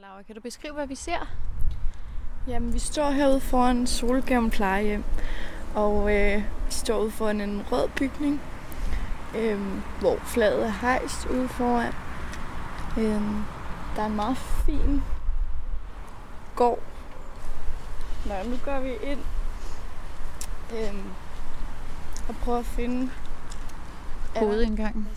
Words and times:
Laura, 0.00 0.22
kan 0.22 0.34
du 0.34 0.40
beskrive, 0.40 0.74
hvad 0.74 0.86
vi 0.86 0.94
ser? 0.94 1.28
Jamen, 2.48 2.72
vi 2.72 2.78
står 2.78 3.10
herude 3.10 3.40
foran 3.40 3.86
Solgaven 3.86 4.50
plejehjem, 4.50 5.04
og 5.74 6.14
øh, 6.14 6.42
står 6.68 6.98
ude 6.98 7.10
foran 7.10 7.40
en 7.40 7.62
rød 7.72 7.88
bygning, 7.88 8.40
øh, 9.36 9.60
hvor 10.00 10.16
flaget 10.16 10.66
er 10.66 10.70
hejst 10.70 11.26
ude 11.26 11.48
foran. 11.48 11.92
Øh, 12.98 13.22
der 13.96 14.02
er 14.02 14.06
en 14.06 14.16
meget 14.16 14.36
fin 14.36 15.02
gård. 16.56 16.82
Nå, 18.26 18.34
nu 18.50 18.56
går 18.64 18.80
vi 18.80 18.92
ind 19.02 19.20
øh, 20.72 21.04
og 22.28 22.34
prøver 22.34 22.58
at 22.58 22.66
finde 22.66 23.10
Hovedindgangen. 24.36 25.08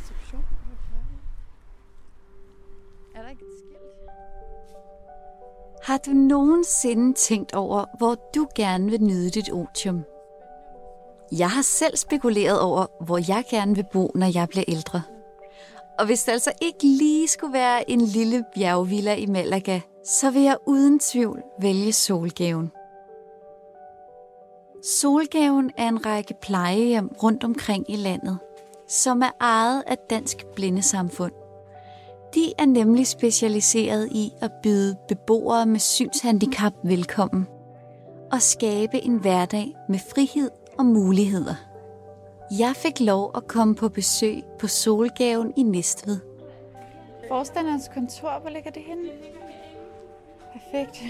Har 5.88 5.98
du 5.98 6.12
nogensinde 6.12 7.14
tænkt 7.14 7.54
over, 7.54 7.86
hvor 7.98 8.16
du 8.36 8.48
gerne 8.56 8.92
vil 8.92 9.04
nyde 9.04 9.30
dit 9.30 9.52
otium? 9.52 10.04
Jeg 11.32 11.50
har 11.50 11.62
selv 11.62 11.98
spekuleret 11.98 12.60
over, 12.60 12.86
hvor 13.04 13.18
jeg 13.18 13.44
gerne 13.50 13.76
vil 13.76 13.86
bo, 13.94 14.12
når 14.16 14.32
jeg 14.34 14.48
bliver 14.50 14.64
ældre. 14.68 15.02
Og 16.00 16.06
hvis 16.06 16.24
det 16.24 16.32
altså 16.32 16.52
ikke 16.62 16.84
lige 16.84 17.28
skulle 17.28 17.54
være 17.54 17.90
en 17.90 18.02
lille 18.02 18.44
bjergvilla 18.56 19.16
i 19.16 19.26
Malaga, 19.26 19.80
så 20.06 20.32
vil 20.32 20.42
jeg 20.42 20.58
uden 20.66 21.00
tvivl 21.00 21.44
vælge 21.62 21.94
Solgaven. 21.94 22.72
Solgaven 24.84 25.72
er 25.78 25.88
en 25.88 26.06
række 26.06 26.34
plejehjem 26.42 27.08
rundt 27.24 27.44
omkring 27.44 27.92
i 27.92 27.96
landet, 27.96 28.38
som 28.88 29.22
er 29.22 29.32
ejet 29.42 29.84
af 29.88 29.98
Dansk 30.10 30.46
Blindesamfund. 30.56 31.47
De 32.38 32.54
er 32.58 32.66
nemlig 32.66 33.08
specialiseret 33.08 34.08
i 34.12 34.32
at 34.42 34.52
byde 34.64 34.96
beboere 35.08 35.66
med 35.66 35.80
synshandicap 35.80 36.74
velkommen 36.84 37.48
og 38.32 38.42
skabe 38.42 39.06
en 39.06 39.18
hverdag 39.18 39.76
med 39.90 40.00
frihed 40.00 40.50
og 40.80 40.86
muligheder. 40.86 41.56
Jeg 42.60 42.74
fik 42.76 43.00
lov 43.00 43.32
at 43.36 43.48
komme 43.48 43.76
på 43.76 43.90
besøg 43.90 44.44
på 44.60 44.68
Solgaven 44.68 45.54
i 45.56 45.64
Næstved. 45.64 46.18
Forstanderens 47.30 47.90
kontor, 47.94 48.40
hvor 48.42 48.50
ligger 48.50 48.72
det 48.72 48.82
henne? 48.88 49.10
Perfekt. 50.54 51.04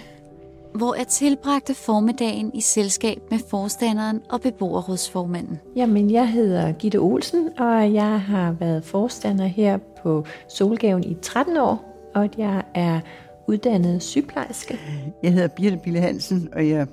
hvor 0.76 0.96
jeg 0.96 1.08
tilbragte 1.08 1.74
formiddagen 1.74 2.52
i 2.54 2.62
selskab 2.62 3.22
med 3.32 3.40
forstanderen 3.50 4.22
og 4.30 4.42
beboerrådsformanden. 4.42 5.60
Jamen, 5.76 6.12
jeg 6.12 6.30
hedder 6.30 6.72
Gitte 6.72 6.98
Olsen, 6.98 7.60
og 7.60 7.94
jeg 7.94 8.22
har 8.22 8.52
været 8.52 8.86
forstander 8.86 9.46
her 9.46 9.78
på 10.08 10.26
Solgaven 10.48 11.04
i 11.04 11.18
13 11.22 11.58
år, 11.58 11.86
og 12.16 12.30
jeg 12.38 12.64
er 12.74 13.00
uddannet 13.48 14.04
sygeplejerske. 14.04 14.80
Jeg 15.24 15.34
hedder 15.34 15.48
Birte 15.48 15.78
Bille 15.78 16.00
Hansen, 16.00 16.50
og 16.54 16.70
jeg, 16.70 16.88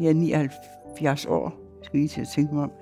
jeg 0.00 0.08
er 0.08 0.14
79 0.14 1.26
år. 1.26 1.44
Jeg 1.44 1.84
skal 1.84 1.98
lige 1.98 2.08
til 2.08 2.20
at 2.20 2.28
tænke 2.28 2.54
mig 2.54 2.62
om. 2.64 2.72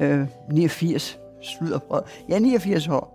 Øh, 0.00 0.26
89. 0.52 1.18
Sludderbrød. 1.42 2.02
Jeg 2.28 2.34
er 2.34 2.40
89 2.40 2.88
år. 2.88 3.12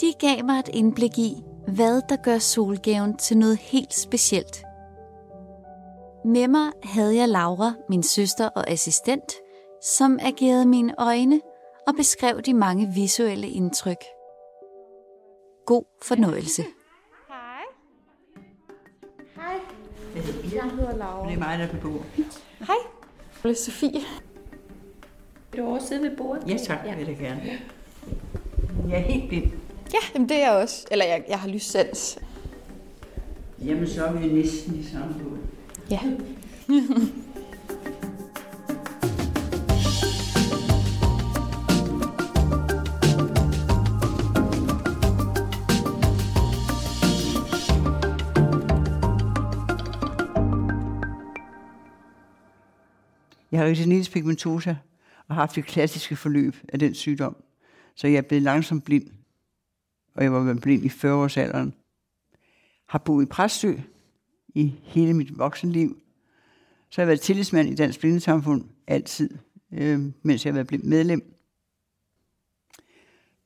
De 0.00 0.12
gav 0.18 0.44
mig 0.44 0.58
et 0.58 0.70
indblik 0.72 1.18
i, 1.18 1.44
hvad 1.66 2.00
der 2.08 2.16
gør 2.16 2.38
Solgaven 2.38 3.16
til 3.16 3.38
noget 3.38 3.58
helt 3.58 3.94
specielt. 3.94 4.64
Med 6.24 6.48
mig 6.48 6.70
havde 6.84 7.16
jeg 7.16 7.28
Laura, 7.28 7.72
min 7.88 8.02
søster 8.02 8.48
og 8.48 8.70
assistent, 8.70 9.32
som 9.82 10.18
agerede 10.22 10.66
mine 10.66 10.94
øjne 10.98 11.40
og 11.86 11.94
beskrev 11.96 12.42
de 12.42 12.54
mange 12.54 12.88
visuelle 12.94 13.48
indtryk. 13.48 14.04
God 15.72 15.84
fornøjelse. 16.02 16.62
Hej. 17.28 17.62
Jeg 20.14 20.22
hedder 20.24 20.42
Birte, 20.42 20.56
Jeg 20.56 20.64
hedder 20.70 20.96
Laura. 20.96 21.26
det 21.28 21.34
er 21.34 21.38
mig, 21.38 21.58
der 21.58 21.64
er 21.64 21.70
beboer. 21.72 22.02
Hej. 22.58 22.76
Jeg 23.44 23.50
er 23.50 23.54
Sofie. 23.54 24.00
Vil 25.52 25.60
du 25.60 25.66
også 25.66 25.88
sidde 25.88 26.02
ved 26.02 26.16
bordet? 26.16 26.48
Ja, 26.48 26.56
tak. 26.56 26.78
Ja. 26.86 26.96
vil 26.96 27.06
jeg 27.06 27.16
gerne. 27.16 27.42
Jeg 28.88 28.96
er 28.98 29.02
helt 29.02 29.28
blind. 29.28 29.44
Ja, 29.92 29.98
jamen 30.14 30.28
det 30.28 30.36
er 30.36 30.40
jeg 30.52 30.62
også. 30.62 30.86
Eller 30.90 31.04
jeg, 31.04 31.24
jeg 31.28 31.38
har 31.40 31.48
lyssans. 31.48 32.18
Jamen, 33.64 33.86
så 33.86 34.04
er 34.04 34.12
vi 34.12 34.26
næsten 34.26 34.74
i 34.78 34.84
samme 34.84 35.14
båd. 35.22 35.38
Ja. 35.90 36.00
Jeg 53.52 53.60
har 53.60 53.66
retinitis 53.66 54.08
pigmentosa 54.08 54.76
og 55.28 55.34
har 55.34 55.42
haft 55.42 55.56
det 55.56 55.64
klassiske 55.64 56.16
forløb 56.16 56.56
af 56.68 56.78
den 56.78 56.94
sygdom. 56.94 57.36
Så 57.94 58.06
jeg 58.06 58.16
er 58.16 58.22
blevet 58.22 58.42
langsomt 58.42 58.84
blind. 58.84 59.06
Og 60.14 60.22
jeg 60.22 60.32
var 60.32 60.54
blind 60.54 60.84
i 60.84 60.88
40-årsalderen. 60.88 61.70
Har 62.86 62.98
boet 62.98 63.22
i 63.22 63.26
Præstø 63.26 63.74
i 64.48 64.74
hele 64.82 65.14
mit 65.14 65.38
voksenliv. 65.38 65.98
Så 66.90 67.00
har 67.00 67.02
jeg 67.02 67.08
været 67.08 67.20
tillidsmand 67.20 67.68
i 67.68 67.74
Dansk 67.74 68.00
Blindesamfund 68.00 68.64
altid, 68.86 69.30
øh, 69.72 70.00
mens 70.22 70.44
jeg 70.44 70.52
har 70.52 70.54
været 70.54 70.66
blind 70.66 70.82
medlem. 70.82 71.34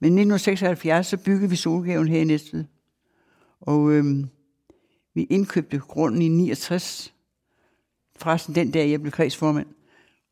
Men 0.00 0.06
i 0.06 0.22
1976 0.22 1.06
så 1.06 1.16
byggede 1.16 1.50
vi 1.50 1.56
Solgaven 1.56 2.08
her 2.08 2.20
i 2.20 2.24
Næstved. 2.24 2.64
Og 3.60 3.92
øh, 3.92 4.04
vi 5.14 5.22
indkøbte 5.22 5.78
grunden 5.78 6.22
i 6.22 6.28
69. 6.28 7.14
Forresten 8.16 8.54
den 8.54 8.70
dag, 8.70 8.90
jeg 8.90 9.00
blev 9.00 9.12
kredsformand. 9.12 9.75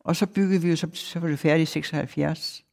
Og 0.04 0.16
så 0.16 0.26
byggede 0.26 0.62
vi 0.62 0.68
jo, 0.68 0.76
så, 0.76 0.90
så 0.94 1.18
var 1.20 1.28
det 1.28 1.38
færdigt 1.38 1.68
i 1.68 1.72
76. 1.72 2.64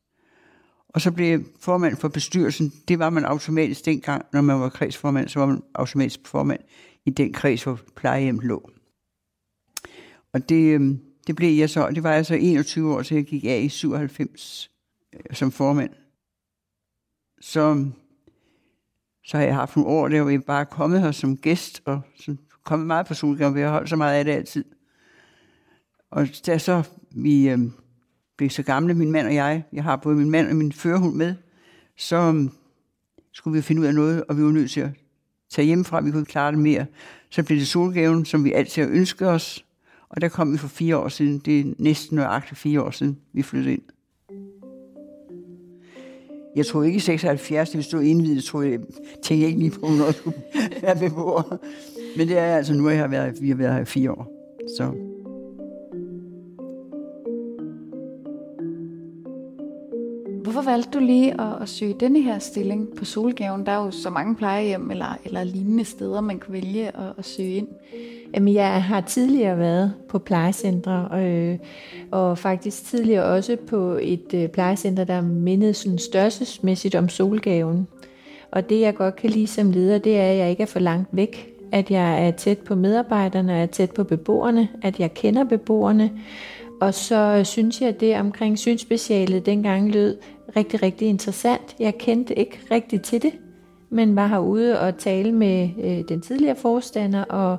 Og 0.89 1.01
så 1.01 1.11
blev 1.11 1.43
formand 1.59 1.97
for 1.97 2.07
bestyrelsen. 2.07 2.73
Det 2.87 2.99
var 2.99 3.09
man 3.09 3.25
automatisk 3.25 3.85
dengang, 3.85 4.25
når 4.33 4.41
man 4.41 4.59
var 4.59 4.69
kredsformand, 4.69 5.29
så 5.29 5.39
var 5.39 5.45
man 5.45 5.61
automatisk 5.75 6.19
formand 6.27 6.59
i 7.05 7.09
den 7.09 7.33
kreds, 7.33 7.63
hvor 7.63 7.79
plejehjem 7.95 8.39
lå. 8.39 8.69
Og 10.33 10.49
det, 10.49 10.73
øhm, 10.73 10.99
det 11.27 11.35
blev 11.35 11.57
jeg 11.57 11.69
så, 11.69 11.89
det 11.89 12.03
var 12.03 12.13
jeg 12.13 12.25
så 12.25 12.35
21 12.35 12.93
år, 12.93 13.01
så 13.01 13.15
jeg 13.15 13.25
gik 13.25 13.45
af 13.45 13.59
i 13.59 13.69
97 13.69 14.71
øh, 15.13 15.35
som 15.35 15.51
formand. 15.51 15.91
Så, 17.41 17.85
så 19.25 19.37
har 19.37 19.43
jeg 19.43 19.55
haft 19.55 19.75
nogle 19.75 19.89
år, 19.89 20.07
der 20.07 20.21
hvor 20.21 20.29
jeg 20.29 20.43
bare 20.43 20.61
er 20.61 20.65
kommet 20.65 21.01
her 21.01 21.11
som 21.11 21.37
gæst, 21.37 21.81
og 21.85 22.01
så 22.15 22.35
kommet 22.63 22.87
meget 22.87 23.07
på 23.07 23.13
Solgaard, 23.13 23.53
vi 23.53 23.61
har 23.61 23.69
holdt 23.69 23.89
så 23.89 23.95
meget 23.95 24.19
af 24.19 24.25
det 24.25 24.31
altid. 24.31 24.65
Og 26.11 26.27
da 26.45 26.57
så 26.57 26.83
vi 27.11 27.49
øh, 27.49 27.59
blev 28.37 28.49
så 28.49 28.63
gamle, 28.63 28.93
min 28.93 29.11
mand 29.11 29.27
og 29.27 29.35
jeg, 29.35 29.63
jeg 29.73 29.83
har 29.83 29.95
både 29.95 30.15
min 30.15 30.29
mand 30.29 30.47
og 30.47 30.55
min 30.55 30.71
førerhund 30.71 31.15
med, 31.15 31.35
så 31.97 32.15
øh, 32.15 32.49
skulle 33.33 33.55
vi 33.55 33.61
finde 33.61 33.81
ud 33.81 33.87
af 33.87 33.95
noget, 33.95 34.23
og 34.23 34.37
vi 34.37 34.43
var 34.43 34.51
nødt 34.51 34.71
til 34.71 34.81
at 34.81 34.89
tage 35.49 35.65
hjemmefra, 35.65 36.01
vi 36.01 36.11
kunne 36.11 36.21
ikke 36.21 36.31
klare 36.31 36.51
det 36.51 36.59
mere. 36.59 36.85
Så 37.29 37.43
blev 37.43 37.57
det 37.57 37.67
solgaven, 37.67 38.25
som 38.25 38.43
vi 38.43 38.51
altid 38.51 38.81
har 38.81 38.89
ønsket 38.89 39.27
os, 39.27 39.65
og 40.09 40.21
der 40.21 40.29
kom 40.29 40.53
vi 40.53 40.57
for 40.57 40.67
fire 40.67 40.97
år 40.97 41.07
siden. 41.07 41.39
Det 41.39 41.59
er 41.59 41.73
næsten 41.77 42.15
nøjagtigt 42.15 42.59
fire 42.59 42.81
år 42.81 42.91
siden, 42.91 43.17
vi 43.33 43.41
flyttede 43.41 43.73
ind. 43.73 43.81
Jeg 46.55 46.65
tror 46.65 46.83
ikke 46.83 46.97
i 46.97 46.99
76, 46.99 47.69
da 47.69 47.77
vi 47.77 47.83
stod 47.83 48.01
indvidet, 48.01 48.43
tror 48.43 48.61
jeg, 48.61 48.79
tænkte 49.23 49.39
jeg 49.39 49.47
ikke 49.47 49.59
lige 49.59 49.71
på, 49.71 49.87
når 49.87 50.05
jeg 50.05 50.13
skulle 50.13 50.37
være 50.81 50.99
beboer. 50.99 51.57
Men 52.17 52.27
det 52.27 52.37
er 52.37 52.55
altså 52.57 52.73
nu, 52.73 52.89
jeg 52.89 52.99
har 52.99 53.07
været, 53.07 53.41
vi 53.41 53.49
har 53.49 53.55
været 53.55 53.73
her 53.73 53.81
i 53.81 53.85
fire 53.85 54.11
år. 54.11 54.27
Så. 54.77 55.10
Hvorfor 60.61 60.71
valgte 60.71 60.99
du 60.99 60.99
lige 60.99 61.41
at, 61.41 61.61
at 61.61 61.69
søge 61.69 61.95
denne 61.99 62.21
her 62.21 62.39
stilling 62.39 62.87
på 62.97 63.05
Solgaven? 63.05 63.65
Der 63.65 63.71
er 63.71 63.85
jo 63.85 63.91
så 63.91 64.09
mange 64.09 64.35
plejehjem 64.35 64.91
eller, 64.91 65.17
eller 65.25 65.43
lignende 65.43 65.85
steder, 65.85 66.21
man 66.21 66.39
kan 66.39 66.53
vælge 66.53 66.87
at, 66.87 67.13
at 67.17 67.25
søge 67.25 67.51
ind. 67.51 67.67
Jamen, 68.33 68.53
jeg 68.53 68.83
har 68.83 69.01
tidligere 69.01 69.57
været 69.57 69.93
på 70.09 70.19
plejecentre, 70.19 71.09
øh, 71.13 71.57
og 72.11 72.37
faktisk 72.37 72.85
tidligere 72.85 73.23
også 73.23 73.57
på 73.67 73.97
et 74.01 74.33
øh, 74.33 74.49
plejecenter, 74.49 75.03
der 75.03 75.21
mindede 75.21 75.73
sådan 75.73 75.97
størrelsesmæssigt 75.97 76.95
om 76.95 77.09
solgaven. 77.09 77.87
Og 78.51 78.69
det, 78.69 78.79
jeg 78.79 78.95
godt 78.95 79.15
kan 79.15 79.29
lide 79.29 79.47
som 79.47 79.71
leder, 79.71 79.97
det 79.97 80.17
er, 80.17 80.31
at 80.31 80.37
jeg 80.37 80.49
ikke 80.49 80.63
er 80.63 80.67
for 80.67 80.79
langt 80.79 81.09
væk. 81.11 81.53
At 81.71 81.91
jeg 81.91 82.27
er 82.27 82.31
tæt 82.31 82.57
på 82.57 82.75
medarbejderne, 82.75 83.53
er 83.53 83.65
tæt 83.65 83.91
på 83.91 84.03
beboerne, 84.03 84.69
at 84.81 84.99
jeg 84.99 85.13
kender 85.13 85.43
beboerne. 85.43 86.11
Og 86.81 86.93
så 86.93 87.35
øh, 87.39 87.45
synes 87.45 87.81
jeg, 87.81 87.89
at 87.89 87.99
det 87.99 88.17
omkring 88.19 88.59
synsspecialet 88.59 89.45
dengang 89.45 89.91
lød 89.91 90.17
rigtig, 90.55 90.83
rigtig 90.83 91.07
interessant. 91.07 91.75
Jeg 91.79 91.97
kendte 91.97 92.39
ikke 92.39 92.59
rigtig 92.71 93.01
til 93.01 93.21
det, 93.21 93.33
men 93.89 94.15
var 94.15 94.27
herude 94.27 94.79
og 94.79 94.97
tale 94.97 95.31
med 95.31 95.69
øh, 95.83 96.03
den 96.09 96.21
tidligere 96.21 96.55
forstander 96.55 97.23
og 97.23 97.57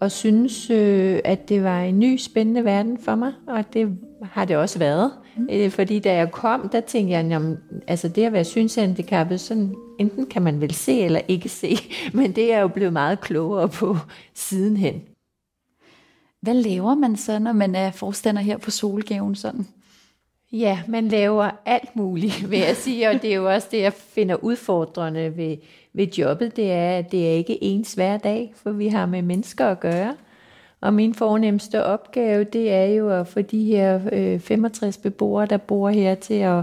og 0.00 0.12
synes, 0.12 0.70
øh, 0.70 1.20
at 1.24 1.48
det 1.48 1.64
var 1.64 1.80
en 1.80 1.98
ny 1.98 2.16
spændende 2.16 2.64
verden 2.64 2.98
for 2.98 3.14
mig, 3.14 3.32
og 3.46 3.64
det 3.72 3.98
har 4.22 4.44
det 4.44 4.56
også 4.56 4.78
været. 4.78 5.12
Mm. 5.36 5.48
Øh, 5.52 5.70
fordi 5.70 5.98
da 5.98 6.14
jeg 6.14 6.32
kom, 6.32 6.68
der 6.68 6.80
tænkte 6.80 7.12
jeg, 7.12 7.26
jamen, 7.28 7.56
altså 7.86 8.08
det 8.08 8.24
at 8.24 8.32
være 8.32 8.44
synshandicappet, 8.44 9.40
sådan, 9.40 9.74
enten 9.98 10.26
kan 10.26 10.42
man 10.42 10.60
vel 10.60 10.74
se 10.74 11.00
eller 11.00 11.20
ikke 11.28 11.48
se, 11.48 11.76
men 12.14 12.32
det 12.32 12.44
er 12.44 12.56
jeg 12.56 12.62
jo 12.62 12.68
blevet 12.68 12.92
meget 12.92 13.20
klogere 13.20 13.68
på 13.68 13.96
sidenhen. 14.34 15.02
Hvad 16.42 16.54
laver 16.54 16.94
man 16.94 17.16
så, 17.16 17.38
når 17.38 17.52
man 17.52 17.74
er 17.74 17.90
forstander 17.90 18.42
her 18.42 18.58
på 18.58 18.70
Solgaven 18.70 19.34
sådan? 19.34 19.66
Ja, 20.52 20.82
man 20.88 21.08
laver 21.08 21.50
alt 21.64 21.96
muligt, 21.96 22.44
vil 22.50 22.58
jeg 22.58 22.76
sige, 22.76 23.08
og 23.08 23.22
det 23.22 23.30
er 23.30 23.36
jo 23.36 23.50
også 23.50 23.68
det, 23.70 23.80
jeg 23.80 23.92
finder 23.92 24.34
udfordrende 24.34 25.36
ved, 25.36 25.56
ved 25.92 26.06
jobbet, 26.06 26.56
det 26.56 26.72
er, 26.72 26.98
at 26.98 27.12
det 27.12 27.28
er 27.28 27.32
ikke 27.32 27.64
ens 27.64 27.94
hver 27.94 28.18
dag, 28.18 28.52
for 28.56 28.70
vi 28.70 28.88
har 28.88 29.06
med 29.06 29.22
mennesker 29.22 29.66
at 29.66 29.80
gøre. 29.80 30.16
Og 30.80 30.94
min 30.94 31.14
fornemmeste 31.14 31.84
opgave, 31.84 32.44
det 32.44 32.72
er 32.72 32.84
jo 32.84 33.10
at 33.10 33.26
få 33.26 33.40
de 33.40 33.64
her 33.64 34.00
øh, 34.12 34.40
65 34.40 34.98
beboere, 34.98 35.46
der 35.46 35.56
bor 35.56 35.88
her, 35.88 36.14
til 36.14 36.34
at 36.34 36.62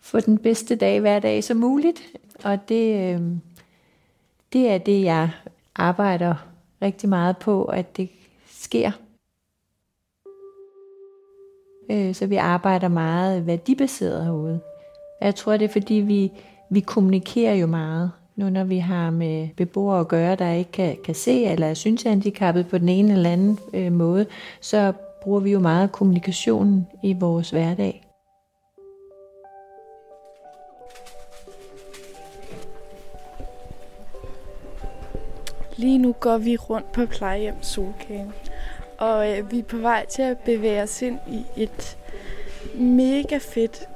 få 0.00 0.20
den 0.20 0.38
bedste 0.38 0.76
dag 0.76 1.00
hver 1.00 1.18
dag 1.18 1.44
som 1.44 1.56
muligt. 1.56 2.02
Og 2.44 2.68
det, 2.68 3.14
øh, 3.14 3.20
det 4.52 4.70
er 4.70 4.78
det, 4.78 5.02
jeg 5.02 5.30
arbejder 5.74 6.34
rigtig 6.82 7.08
meget 7.08 7.38
på, 7.38 7.64
at 7.64 7.96
det 7.96 8.08
sker. 8.46 8.90
Øh, 11.90 12.14
så 12.14 12.26
vi 12.26 12.36
arbejder 12.36 12.88
meget 12.88 13.46
værdibaseret 13.46 14.24
herude. 14.24 14.60
Jeg 15.20 15.34
tror, 15.34 15.56
det 15.56 15.64
er 15.64 15.72
fordi, 15.72 15.94
vi, 15.94 16.32
vi 16.70 16.80
kommunikerer 16.80 17.54
jo 17.54 17.66
meget. 17.66 18.10
Nu 18.36 18.50
når 18.50 18.64
vi 18.64 18.78
har 18.78 19.10
med 19.10 19.48
beboere 19.56 20.00
at 20.00 20.08
gøre, 20.08 20.34
der 20.34 20.52
ikke 20.52 20.72
kan, 20.72 20.96
kan 21.04 21.14
se 21.14 21.44
eller 21.44 21.66
er 21.66 21.74
synshandicappet 21.74 22.68
på 22.68 22.78
den 22.78 22.88
ene 22.88 23.12
eller 23.12 23.30
anden 23.30 23.58
øh, 23.74 23.92
måde, 23.92 24.26
så 24.60 24.92
bruger 25.22 25.40
vi 25.40 25.50
jo 25.50 25.60
meget 25.60 25.92
kommunikation 25.92 26.86
i 27.02 27.12
vores 27.12 27.50
hverdag. 27.50 28.04
Lige 35.76 35.98
nu 35.98 36.12
går 36.12 36.38
vi 36.38 36.56
rundt 36.56 36.92
på 36.92 37.06
plejehjem 37.06 37.62
Solkagen, 37.62 38.32
og 38.98 39.38
øh, 39.38 39.50
vi 39.50 39.58
er 39.58 39.62
på 39.62 39.76
vej 39.76 40.06
til 40.06 40.22
at 40.22 40.38
bevæge 40.38 40.82
os 40.82 41.02
ind 41.02 41.18
i 41.26 41.44
et 41.56 41.98
mega 42.74 43.38
fedt 43.38 43.88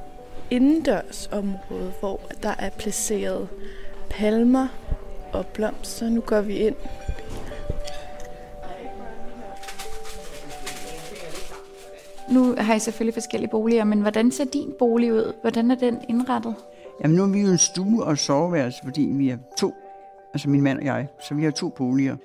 indendørsområde, 0.51 1.93
hvor 2.01 2.21
der 2.43 2.55
er 2.59 2.71
placeret 2.71 3.49
palmer 4.11 4.69
og 5.33 5.47
blomster. 5.47 6.09
Nu 6.09 6.21
går 6.21 6.41
vi 6.41 6.57
ind. 6.57 6.77
Nu 12.31 12.55
har 12.59 12.75
I 12.75 12.79
selvfølgelig 12.79 13.15
forskellige 13.15 13.51
boliger, 13.51 13.85
men 13.85 14.01
hvordan 14.01 14.31
ser 14.31 14.45
din 14.45 14.73
bolig 14.79 15.13
ud? 15.13 15.35
Hvordan 15.41 15.71
er 15.71 15.75
den 15.75 16.01
indrettet? 16.09 16.55
Jamen 17.03 17.17
nu 17.17 17.23
er 17.23 17.29
vi 17.29 17.41
jo 17.41 17.49
en 17.49 17.59
stue 17.59 18.05
og 18.05 18.19
soveværelse, 18.19 18.79
fordi 18.85 19.03
vi 19.03 19.31
er 19.31 19.37
to, 19.59 19.75
altså 20.35 20.49
min 20.51 20.63
mand 20.63 20.79
og 20.79 20.85
jeg, 20.85 21.07
så 21.21 21.35
vi 21.35 21.45
har 21.45 21.51
to 21.51 21.69
boliger. 21.69 22.17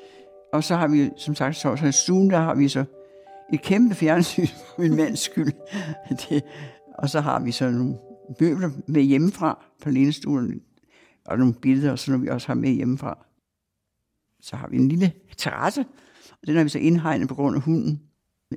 Og 0.54 0.64
så 0.64 0.76
har 0.76 0.88
vi, 0.88 1.10
som 1.18 1.36
sagt, 1.36 1.56
så, 1.56 1.76
så 1.76 1.86
i 1.86 1.92
stuen, 1.92 2.30
der 2.30 2.38
har 2.38 2.56
vi 2.56 2.68
så 2.68 2.86
et 3.54 3.62
kæmpe 3.62 3.96
fjernsyn 3.96 4.48
for 4.76 4.82
min 4.82 4.96
mands 4.96 5.20
skyld. 5.20 5.52
det, 6.30 6.44
og 6.98 7.10
så 7.10 7.22
har 7.22 7.40
vi 7.40 7.52
så 7.52 7.70
nogle 7.70 7.98
møbler 8.40 8.70
med 8.88 9.02
hjemmefra 9.02 9.66
på 9.84 9.90
lænestuen, 9.90 10.62
og 11.26 11.40
nogle 11.40 11.54
billeder, 11.54 11.92
og 11.92 12.00
så 12.00 12.12
når 12.12 12.18
vi 12.18 12.28
også 12.28 12.48
har 12.48 12.54
med 12.54 12.70
hjemmefra. 12.70 13.18
Så 14.42 14.56
har 14.56 14.68
vi 14.68 14.78
en 14.78 14.88
lille 14.88 15.12
terrasse, 15.38 15.86
og 16.32 16.48
den 16.48 16.56
har 16.56 16.64
vi 16.64 16.70
så 16.70 16.80
indhegnet 16.80 17.28
på 17.28 17.36
grund 17.36 17.56
af 17.56 17.62
hunden. 17.62 18.02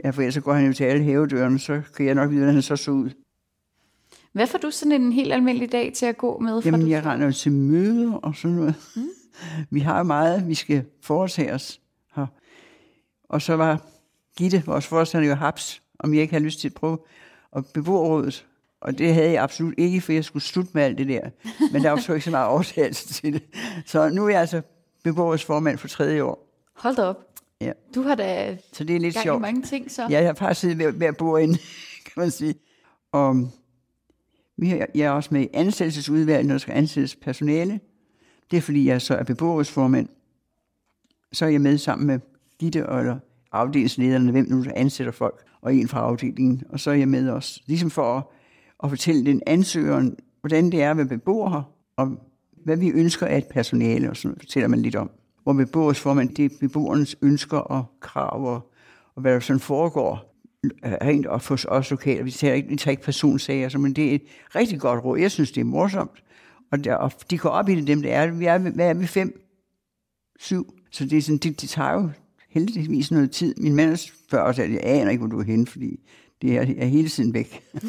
Ja, 0.05 0.11
for 0.11 0.23
ellers 0.23 0.35
så 0.35 0.41
går 0.41 0.53
han 0.53 0.67
jo 0.67 0.73
til 0.73 0.85
alle 0.85 1.05
havedørene, 1.05 1.59
så 1.59 1.83
kan 1.97 2.07
jeg 2.07 2.15
nok 2.15 2.31
vide, 2.31 2.39
hvordan 2.39 2.55
han 2.55 2.63
så 2.63 2.77
så 2.77 2.91
ud. 2.91 3.11
Hvad 4.33 4.47
får 4.47 4.59
du 4.59 4.71
sådan 4.71 5.03
en 5.03 5.13
helt 5.13 5.33
almindelig 5.33 5.73
dag 5.73 5.93
til 5.95 6.07
at 6.07 6.17
gå 6.17 6.39
med? 6.39 6.63
Jamen, 6.65 6.81
du 6.81 6.87
jeg 6.87 7.07
render 7.07 7.27
jo 7.27 7.33
til 7.33 7.53
møder 7.53 8.13
og 8.13 8.37
sådan 8.37 8.57
noget. 8.57 8.75
Mm. 8.97 9.03
Vi 9.71 9.81
har 9.81 10.03
meget, 10.03 10.49
vi 10.49 10.55
skal 10.55 10.85
foretage 11.03 11.53
os 11.55 11.81
her. 12.17 12.27
Og 13.29 13.43
så 13.43 13.55
var 13.57 13.87
Gitte, 14.37 14.63
vores 14.67 14.87
forstander, 14.87 15.29
jo 15.29 15.35
haps, 15.35 15.83
om 15.99 16.15
jeg 16.15 16.23
ikke 16.23 16.33
havde 16.33 16.45
lyst 16.45 16.61
til 16.61 16.69
at 16.69 16.75
prøve 16.75 16.99
at 17.57 17.67
beboerrådet. 17.75 18.47
Og 18.81 18.99
det 18.99 19.15
havde 19.15 19.31
jeg 19.33 19.43
absolut 19.43 19.75
ikke, 19.79 20.01
for 20.01 20.13
jeg 20.13 20.25
skulle 20.25 20.43
slutte 20.43 20.71
med 20.75 20.83
alt 20.83 20.99
det 20.99 21.09
der. 21.09 21.31
Men 21.73 21.83
der 21.83 21.91
var 21.91 21.99
så 21.99 22.13
ikke 22.13 22.25
så 22.25 22.31
meget 22.31 22.49
overtagelse 22.49 23.07
til 23.15 23.33
det. 23.33 23.43
Så 23.87 24.09
nu 24.09 24.25
er 24.25 24.29
jeg 24.29 24.41
altså 24.41 24.63
beboersformand 25.05 25.79
for 25.79 25.89
tredje 25.89 26.23
år. 26.23 26.47
Hold 26.77 26.97
da 26.97 27.03
op. 27.03 27.17
Ja. 27.61 27.73
Du 27.95 28.03
har 28.03 28.15
da 28.15 28.57
Så 28.73 28.85
det 28.85 28.97
er 28.97 29.01
lidt 29.01 29.15
gang 29.15 29.23
sjovt. 29.25 29.41
mange 29.41 29.63
ting, 29.63 29.91
så. 29.91 30.03
Ja, 30.03 30.19
jeg 30.19 30.27
har 30.27 30.35
faktisk 30.35 30.61
siddet 30.61 30.79
ved, 30.79 30.93
ved 30.93 31.07
at 31.07 31.17
bo 31.17 31.37
inde, 31.37 31.59
kan 32.05 32.13
man 32.17 32.31
sige. 32.31 32.55
Og 33.13 33.51
vi 34.57 34.69
har, 34.69 34.87
jeg 34.95 35.07
er 35.07 35.11
også 35.11 35.29
med 35.33 35.41
i 35.41 35.49
ansættelsesudvalget, 35.55 36.47
når 36.47 36.55
der 36.55 36.59
skal 36.59 36.75
ansættes 36.75 37.17
personale. 37.17 37.81
Det 38.51 38.57
er, 38.57 38.61
fordi 38.61 38.89
jeg 38.89 39.03
så 39.03 39.15
er 39.15 39.23
beboersformand. 39.23 40.09
Så 41.33 41.45
er 41.45 41.49
jeg 41.49 41.61
med 41.61 41.79
sammen 41.79 42.07
med 42.07 42.21
Gitte 42.59 42.89
og 42.89 42.99
eller 42.99 43.19
afdelingslederne, 43.53 44.31
hvem 44.31 44.47
nu 44.49 44.65
der 44.65 44.73
ansætter 44.77 45.13
folk, 45.13 45.45
og 45.61 45.75
en 45.75 45.89
fra 45.89 46.01
afdelingen. 46.01 46.63
Og 46.69 46.81
så 46.81 46.91
er 46.91 46.95
jeg 46.95 47.09
med 47.09 47.29
også, 47.29 47.61
ligesom 47.67 47.91
for 47.91 48.17
at, 48.17 48.23
at 48.83 48.91
fortælle 48.91 49.25
den 49.25 49.43
ansøgeren, 49.47 50.17
hvordan 50.41 50.73
det 50.73 50.83
er 50.83 50.91
at 50.91 50.97
være 50.97 51.07
beboer 51.07 51.51
her, 51.51 51.63
og 51.97 52.17
hvad 52.65 52.77
vi 52.77 52.91
ønsker 52.91 53.27
af 53.27 53.39
et 53.39 53.47
personale, 53.47 54.11
og 54.11 54.17
sådan 54.17 54.37
fortæller 54.41 54.69
man 54.69 54.83
lidt 54.83 54.97
om. 54.97 55.11
Hvor 55.43 55.53
beboersformand, 55.53 56.35
det 56.35 56.45
er 56.45 56.49
beboernes 56.61 57.17
ønsker 57.23 57.59
og 57.59 57.85
krav, 58.01 58.47
og, 58.47 58.71
og 59.15 59.23
hvad 59.23 59.35
der 59.35 59.41
sådan 59.41 59.61
foregår 59.61 60.35
øh, 60.65 60.93
rent 61.03 61.27
og 61.27 61.43
for 61.43 61.59
os 61.69 61.91
lokale. 61.91 62.25
Vi 62.25 62.31
tager 62.31 62.55
ikke, 62.55 62.69
vi 62.69 62.77
tager 62.77 62.91
ikke 62.91 63.03
personsager, 63.03 63.69
så, 63.69 63.79
men 63.79 63.93
det 63.93 64.11
er 64.11 64.15
et 64.15 64.23
rigtig 64.55 64.81
godt 64.81 65.05
råd. 65.05 65.19
Jeg 65.19 65.31
synes, 65.31 65.53
det 65.53 65.61
er 65.61 65.65
morsomt. 65.65 66.23
Og, 66.71 66.85
der, 66.85 66.95
og 66.95 67.13
de 67.31 67.39
går 67.39 67.49
op 67.49 67.69
i 67.69 67.75
det, 67.75 67.87
dem 67.87 68.03
der 68.03 68.15
er. 68.15 68.31
Vi 68.31 68.45
er, 68.45 68.59
hvad 68.59 68.89
er 68.89 68.95
vi? 68.95 69.07
Fem? 69.07 69.43
Syv? 70.39 70.75
Så 70.91 71.05
det, 71.05 71.19
er 71.19 71.23
sådan, 71.23 71.39
det, 71.39 71.61
det 71.61 71.69
tager 71.69 71.93
jo 71.93 72.11
heldigvis 72.49 73.11
noget 73.11 73.31
tid. 73.31 73.55
Min 73.57 73.75
mand 73.75 73.97
spørger 73.97 74.45
også, 74.45 74.63
at 74.63 74.71
jeg 74.71 74.81
aner 74.83 75.11
ikke, 75.11 75.21
hvor 75.21 75.31
du 75.31 75.41
er 75.41 75.45
henne, 75.45 75.67
fordi 75.67 76.01
det 76.43 76.57
er, 76.57 76.67
er 76.79 76.87
hele 76.87 77.09
tiden 77.09 77.35
væk. 77.35 77.63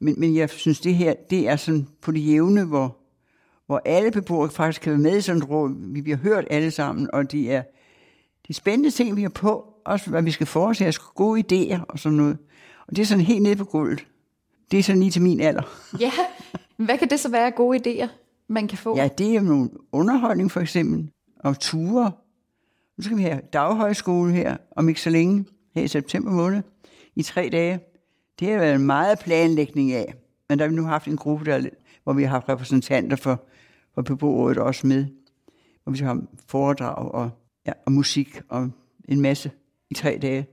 men, 0.00 0.14
men 0.18 0.36
jeg 0.36 0.50
synes, 0.50 0.80
det 0.80 0.94
her, 0.94 1.14
det 1.30 1.48
er 1.48 1.56
sådan 1.56 1.88
på 2.02 2.12
det 2.12 2.26
jævne, 2.26 2.64
hvor, 2.64 2.96
hvor 3.66 3.82
alle 3.84 4.10
beboere 4.10 4.50
faktisk 4.50 4.82
kan 4.82 4.92
være 4.92 5.00
med 5.00 5.18
i 5.18 5.20
sådan 5.20 5.42
et 5.42 5.50
råd. 5.50 5.92
Vi 5.92 6.02
bliver 6.02 6.16
hørt 6.16 6.44
alle 6.50 6.70
sammen, 6.70 7.10
og 7.12 7.32
det 7.32 7.52
er 7.52 7.62
de 8.48 8.54
spændende 8.54 8.90
ting, 8.90 9.16
vi 9.16 9.22
har 9.22 9.28
på, 9.28 9.74
også 9.84 10.10
hvad 10.10 10.22
vi 10.22 10.30
skal 10.30 10.46
foretage 10.46 10.88
os, 10.88 10.98
gode 10.98 11.40
idéer 11.40 11.80
og 11.88 11.98
sådan 11.98 12.16
noget. 12.16 12.38
Og 12.86 12.96
det 12.96 13.02
er 13.02 13.06
sådan 13.06 13.24
helt 13.24 13.42
nede 13.42 13.56
på 13.56 13.64
gulvet. 13.64 14.06
Det 14.70 14.78
er 14.78 14.82
sådan 14.82 15.00
lige 15.00 15.10
til 15.10 15.22
min 15.22 15.40
alder. 15.40 15.62
Ja, 16.00 16.12
hvad 16.76 16.98
kan 16.98 17.10
det 17.10 17.20
så 17.20 17.30
være 17.30 17.46
af 17.46 17.54
gode 17.54 17.78
idéer, 17.78 18.08
man 18.48 18.68
kan 18.68 18.78
få? 18.78 18.96
Ja, 18.96 19.08
det 19.18 19.36
er 19.36 19.40
nogle 19.40 19.70
underholdning 19.92 20.50
for 20.50 20.60
eksempel, 20.60 21.10
og 21.40 21.60
ture. 21.60 22.12
Nu 22.96 23.04
skal 23.04 23.16
vi 23.16 23.22
have 23.22 23.40
daghøjskole 23.52 24.32
her, 24.32 24.56
om 24.76 24.88
ikke 24.88 25.00
så 25.00 25.10
længe, 25.10 25.44
her 25.74 25.82
i 25.82 25.88
september 25.88 26.30
måned, 26.30 26.62
i 27.16 27.22
tre 27.22 27.48
dage. 27.52 27.80
Det 28.40 28.48
har 28.48 28.58
været 28.58 28.80
meget 28.80 29.18
planlægning 29.18 29.92
af, 29.92 30.14
men 30.48 30.58
der 30.58 30.64
har 30.64 30.70
vi 30.70 30.76
nu 30.76 30.84
haft 30.84 31.08
en 31.08 31.16
gruppe, 31.16 31.44
der, 31.44 31.68
hvor 32.04 32.12
vi 32.12 32.22
har 32.22 32.30
haft 32.30 32.48
repræsentanter 32.48 33.16
for, 33.16 33.44
for 33.94 34.02
beboerrådet 34.02 34.58
også 34.58 34.86
med, 34.86 35.06
hvor 35.82 35.90
vi 35.90 35.96
skal 35.98 36.08
have 36.08 36.26
foredrag 36.46 37.12
og, 37.12 37.30
ja, 37.66 37.72
og 37.86 37.92
musik 37.92 38.40
og 38.48 38.70
en 39.08 39.20
masse 39.20 39.50
i 39.90 39.94
tre 39.94 40.18
dage. 40.22 40.46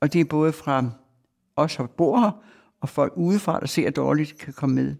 Og 0.00 0.12
det 0.12 0.20
er 0.20 0.24
både 0.24 0.52
fra 0.52 0.90
os, 1.56 1.76
der 1.76 1.86
bor 1.86 2.20
her, 2.20 2.30
og 2.80 2.88
folk 2.88 3.12
udefra, 3.16 3.60
der 3.60 3.66
ser 3.66 3.90
dårligt, 3.90 4.38
kan 4.38 4.52
komme 4.52 4.74
med. 4.74 4.94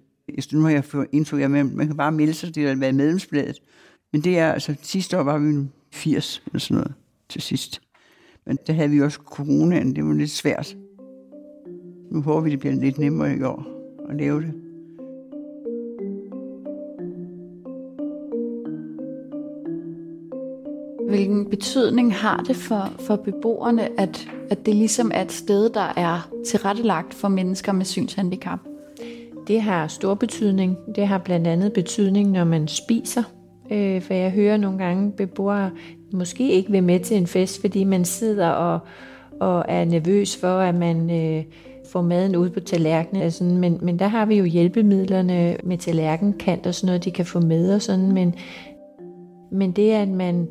Nu 0.53 0.61
har 0.61 0.71
jeg 0.71 0.85
fået 0.85 1.07
indtryk 1.13 1.41
af, 1.41 1.45
at 1.45 1.51
man 1.51 1.87
kan 1.87 1.97
bare 1.97 2.13
melde 2.13 2.35
sig, 2.35 2.55
det 2.55 2.69
har 2.69 2.75
været 2.75 2.95
medlemsbladet. 2.95 3.63
Men 4.13 4.21
det 4.21 4.39
er 4.39 4.53
altså, 4.53 4.75
sidste 4.83 5.19
år 5.19 5.23
var 5.23 5.39
vi 5.39 5.67
80 5.93 6.43
eller 6.47 6.59
sådan 6.59 6.77
noget 6.77 6.95
til 7.29 7.43
sidst. 7.43 7.81
Men 8.47 8.59
der 8.67 8.73
havde 8.73 8.91
vi 8.91 9.03
også 9.03 9.19
coronaen, 9.25 9.97
det 9.97 10.05
var 10.05 10.13
lidt 10.13 10.31
svært. 10.31 10.77
Nu 12.11 12.23
håber 12.23 12.41
vi, 12.41 12.51
det 12.51 12.59
bliver 12.59 12.75
lidt 12.75 12.99
nemmere 12.99 13.37
i 13.37 13.43
år 13.43 13.67
at 14.09 14.17
lave 14.17 14.43
det. 14.43 14.53
Hvilken 21.09 21.51
betydning 21.51 22.15
har 22.15 22.43
det 22.43 22.57
for, 22.57 22.93
for 22.99 23.17
beboerne, 23.17 24.01
at, 24.01 24.29
at 24.51 24.67
det 24.67 24.77
ligesom 24.77 25.11
er 25.15 25.23
et 25.23 25.33
sted, 25.33 25.71
der 25.71 25.93
er 25.97 26.31
tilrettelagt 26.47 27.15
for 27.15 27.29
mennesker 27.29 27.73
med 27.73 27.85
synshandicap? 27.85 28.59
Det 29.49 29.61
har 29.61 29.87
stor 29.87 30.15
betydning. 30.15 30.77
Det 30.97 31.07
har 31.07 31.19
blandt 31.19 31.47
andet 31.47 31.73
betydning, 31.73 32.31
når 32.31 32.45
man 32.45 32.69
spiser. 32.69 33.23
Øh, 33.71 34.03
for 34.03 34.15
jeg 34.15 34.31
hører 34.31 34.57
nogle 34.57 34.79
gange 34.79 35.13
beboere 35.13 35.71
måske 36.13 36.53
ikke 36.53 36.71
vil 36.71 36.83
med 36.83 37.01
til 37.01 37.17
en 37.17 37.27
fest, 37.27 37.61
fordi 37.61 37.85
man 37.85 38.05
sidder 38.05 38.49
og, 38.49 38.79
og 39.41 39.65
er 39.69 39.85
nervøs 39.85 40.37
for, 40.37 40.59
at 40.59 40.75
man 40.75 41.11
øh, 41.11 41.45
får 41.93 42.03
maden 42.03 42.37
ud 42.37 42.51
på 42.51 42.61
tallerkenen. 42.61 43.23
Altså, 43.23 43.45
men, 43.45 43.79
men 43.83 43.99
der 43.99 44.09
har 44.09 44.27
vi 44.27 44.37
jo 44.37 44.45
hjælpemidlerne 44.45 45.57
med 45.63 45.79
tallerkenkant 45.79 46.67
og 46.67 46.75
sådan 46.75 46.87
noget, 46.87 47.05
de 47.05 47.11
kan 47.11 47.27
få 47.27 47.41
med 47.41 47.75
og 47.75 47.83
sådan. 47.83 48.13
Men, 48.13 48.35
men 49.51 49.73
det, 49.73 49.91
at 49.91 50.09
man 50.09 50.51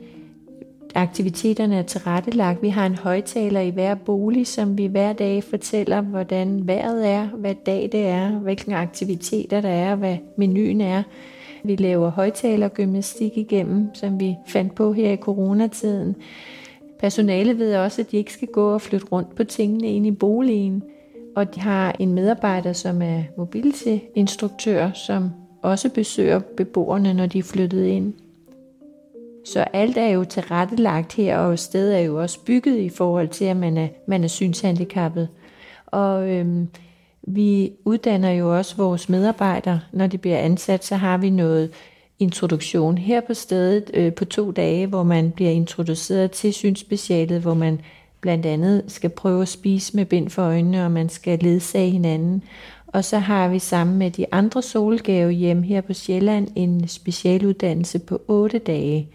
aktiviteterne 0.96 1.76
er 1.76 1.84
tilrettelagt. 1.84 2.62
Vi 2.62 2.70
har 2.70 2.86
en 2.86 2.96
højtaler 2.96 3.60
i 3.60 3.70
hver 3.70 3.96
bolig, 3.96 4.48
som 4.48 4.78
vi 4.78 4.86
hver 4.86 5.14
dag 5.14 5.44
fortæller, 5.44 6.02
hvordan 6.02 6.68
vejret 6.68 7.10
er, 7.10 7.28
hvad 7.28 7.56
dag 7.66 7.90
det 7.92 8.08
er, 8.08 8.30
hvilke 8.30 8.76
aktiviteter 8.76 9.62
der 9.62 9.70
er, 9.70 9.96
hvad 9.96 10.18
menuen 10.38 10.82
er. 10.82 11.04
Vi 11.64 11.76
laver 11.76 12.10
højtalergymnastik 12.10 13.38
igennem, 13.38 13.96
som 13.96 14.20
vi 14.20 14.36
fandt 14.48 14.76
på 14.76 14.94
her 14.94 15.12
i 15.12 15.18
coronatiden. 15.18 16.16
Personalet 17.00 17.60
ved 17.60 17.76
også, 17.76 18.02
at 18.02 18.12
de 18.12 18.18
ikke 18.18 18.34
skal 18.34 18.48
gå 18.48 18.74
og 18.74 18.82
flytte 18.82 19.06
rundt 19.12 19.36
på 19.36 19.44
tingene 19.44 19.88
ind 19.88 20.08
i 20.08 20.12
boligen. 20.12 20.84
Og 21.36 21.56
de 21.56 21.60
har 21.60 21.96
en 22.00 22.14
medarbejder, 22.14 22.74
som 22.74 23.02
er 23.02 23.24
mobility-instruktør, 23.38 24.92
som 24.92 25.30
også 25.62 25.90
besøger 25.90 26.40
beboerne, 26.40 27.14
når 27.14 27.26
de 27.26 27.40
er 27.40 27.44
flyttet 27.44 27.86
ind. 27.86 28.14
Så 29.46 29.62
alt 29.74 29.98
er 29.98 30.08
jo 30.08 30.24
tilrettelagt 30.24 31.14
her, 31.14 31.38
og 31.38 31.60
stedet 31.60 31.96
er 31.96 32.02
jo 32.02 32.22
også 32.22 32.40
bygget 32.46 32.80
i 32.80 32.90
forhold 32.90 33.28
til, 33.28 33.46
at 33.46 33.58
man 33.58 33.78
er, 33.78 33.88
man 34.08 34.24
er 34.24 34.28
synshandicappet. 34.28 35.30
Og 35.86 36.30
øhm, 36.30 36.68
vi 37.22 37.72
uddanner 37.86 38.32
jo 38.32 38.58
også 38.58 38.76
vores 38.76 39.10
medarbejdere. 39.10 39.80
Når 39.92 40.08
de 40.08 40.18
bliver 40.18 40.38
ansat, 40.38 40.86
så 40.86 40.96
har 40.96 41.18
vi 41.18 41.30
noget 41.30 41.72
introduktion 42.20 42.98
her 42.98 43.22
på 43.22 43.34
stedet 43.34 43.92
øh, 43.94 44.14
på 44.14 44.26
to 44.26 44.52
dage, 44.52 44.88
hvor 44.88 45.04
man 45.04 45.32
bliver 45.32 45.52
introduceret 45.52 46.32
til 46.32 46.54
synsspecialet, 46.54 47.42
hvor 47.42 47.54
man 47.54 47.82
blandt 48.22 48.46
andet 48.46 48.84
skal 48.88 49.10
prøve 49.10 49.42
at 49.42 49.48
spise 49.48 49.96
med 49.96 50.06
bind 50.06 50.30
for 50.30 50.42
øjnene, 50.42 50.86
og 50.86 50.92
man 50.92 51.10
skal 51.10 51.40
ledsage 51.40 51.92
hinanden. 51.92 52.44
Og 52.88 53.06
så 53.06 53.20
har 53.20 53.48
vi 53.48 53.60
sammen 53.60 53.98
med 53.98 54.12
de 54.12 54.26
andre 54.32 54.62
solgave 54.62 55.32
hjem 55.32 55.64
her 55.64 55.82
på 55.82 55.94
Sjælland 55.94 56.48
en 56.56 56.88
specialuddannelse 56.88 58.00
på 58.00 58.22
8 58.28 58.58
dage, 58.58 59.10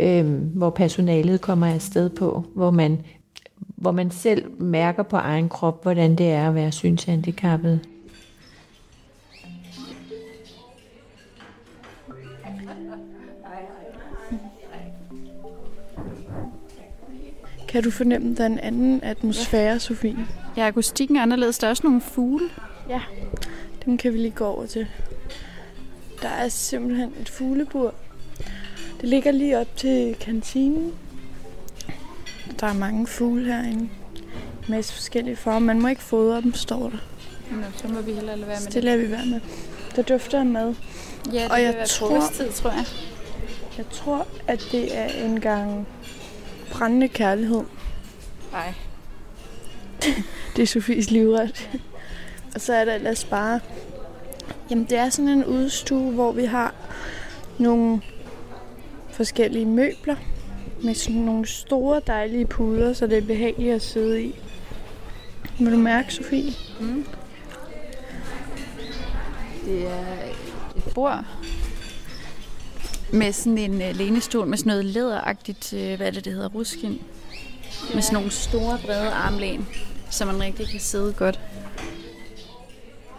øh, 0.00 0.26
hvor 0.34 0.70
personalet 0.70 1.40
kommer 1.40 1.66
afsted 1.66 2.10
på, 2.10 2.44
hvor 2.54 2.70
man, 2.70 3.00
hvor 3.56 3.92
man 3.92 4.10
selv 4.10 4.62
mærker 4.62 5.02
på 5.02 5.16
egen 5.16 5.48
krop, 5.48 5.82
hvordan 5.82 6.16
det 6.16 6.30
er 6.30 6.48
at 6.48 6.54
være 6.54 6.72
synshandicappet. 6.72 7.80
Kan 17.68 17.82
du 17.82 17.90
fornemme, 17.90 18.30
at 18.30 18.38
der 18.38 18.42
er 18.42 18.46
en 18.46 18.58
anden 18.58 19.00
atmosfære, 19.02 19.72
ja. 19.72 19.78
Sofie? 19.78 20.26
Ja, 20.56 20.66
akustikken 20.66 21.16
er 21.16 21.22
anderledes. 21.22 21.58
Der 21.58 21.66
er 21.66 21.70
også 21.70 21.82
nogle 21.86 22.00
fugle. 22.00 22.48
Ja, 22.88 23.00
dem 23.84 23.98
kan 23.98 24.12
vi 24.12 24.18
lige 24.18 24.30
gå 24.30 24.44
over 24.44 24.66
til. 24.66 24.86
Der 26.22 26.28
er 26.28 26.48
simpelthen 26.48 27.12
et 27.20 27.28
fuglebur. 27.28 27.94
Det 29.04 29.10
ligger 29.10 29.30
lige 29.30 29.58
op 29.58 29.76
til 29.76 30.16
kantinen. 30.20 30.92
Der 32.60 32.66
er 32.66 32.72
mange 32.72 33.06
fugle 33.06 33.52
herinde. 33.52 33.88
Med 34.68 34.82
forskellige 34.82 35.36
former. 35.36 35.58
Man 35.58 35.80
må 35.80 35.88
ikke 35.88 36.02
fodre 36.02 36.42
dem, 36.42 36.54
står 36.54 36.88
der. 36.88 36.98
Nå, 37.50 37.62
så 37.76 37.88
må 37.88 38.00
vi 38.00 38.12
heller 38.12 38.36
lade 38.36 38.48
være 38.48 38.58
med 38.60 38.66
det. 38.66 38.74
Det 38.74 38.84
lader 38.84 38.96
vi 38.96 39.10
være 39.10 39.26
med. 39.26 39.40
Der 39.96 40.02
dufter 40.02 40.38
af 40.38 40.46
mad. 40.46 40.74
Ja, 41.32 41.42
det 41.42 41.50
og 41.50 41.62
jeg 41.62 41.74
være 41.74 41.86
tror, 41.86 42.20
tror 42.54 42.70
jeg. 42.70 42.84
Jeg 43.76 43.86
tror, 43.90 44.26
at 44.46 44.68
det 44.72 44.98
er 44.98 45.06
en 45.24 45.40
gang 45.40 45.86
brændende 46.70 47.08
kærlighed. 47.08 47.62
Nej. 48.52 48.74
det 50.56 50.62
er 50.62 50.66
Sofies 50.66 51.10
livret. 51.10 51.70
og 52.54 52.60
så 52.60 52.74
er 52.74 52.84
der 52.84 52.94
ellers 52.94 53.24
bare... 53.24 53.60
Jamen, 54.70 54.84
det 54.84 54.98
er 54.98 55.08
sådan 55.08 55.28
en 55.28 55.44
udstue, 55.44 56.12
hvor 56.12 56.32
vi 56.32 56.44
har 56.44 56.74
nogle 57.58 58.00
forskellige 59.14 59.66
møbler 59.66 60.16
med 60.82 60.94
sådan 60.94 61.20
nogle 61.20 61.46
store, 61.46 62.00
dejlige 62.06 62.46
puder, 62.46 62.92
så 62.92 63.06
det 63.06 63.18
er 63.18 63.26
behageligt 63.26 63.74
at 63.74 63.82
sidde 63.82 64.22
i. 64.22 64.34
Må 65.60 65.70
du 65.70 65.76
mærke, 65.76 66.14
Sofie? 66.14 66.52
Mm. 66.80 67.06
Det 69.64 69.86
er 69.86 70.14
et 70.76 70.84
bord 70.94 71.24
med 73.12 73.32
sådan 73.32 73.58
en 73.58 73.74
uh, 73.74 73.96
lænestol 73.96 74.46
med 74.46 74.58
sådan 74.58 74.70
noget 74.70 74.84
læderagtigt, 74.84 75.72
uh, 75.72 75.94
hvad 75.94 76.06
er 76.06 76.10
det, 76.10 76.24
det 76.24 76.32
hedder, 76.32 76.48
ruskin. 76.48 76.92
Ja. 76.92 77.94
Med 77.94 78.02
sådan 78.02 78.14
nogle 78.14 78.30
store, 78.30 78.78
brede 78.86 79.10
armlæn, 79.10 79.66
så 80.10 80.24
man 80.24 80.42
rigtig 80.42 80.68
kan 80.68 80.80
sidde 80.80 81.12
godt. 81.12 81.40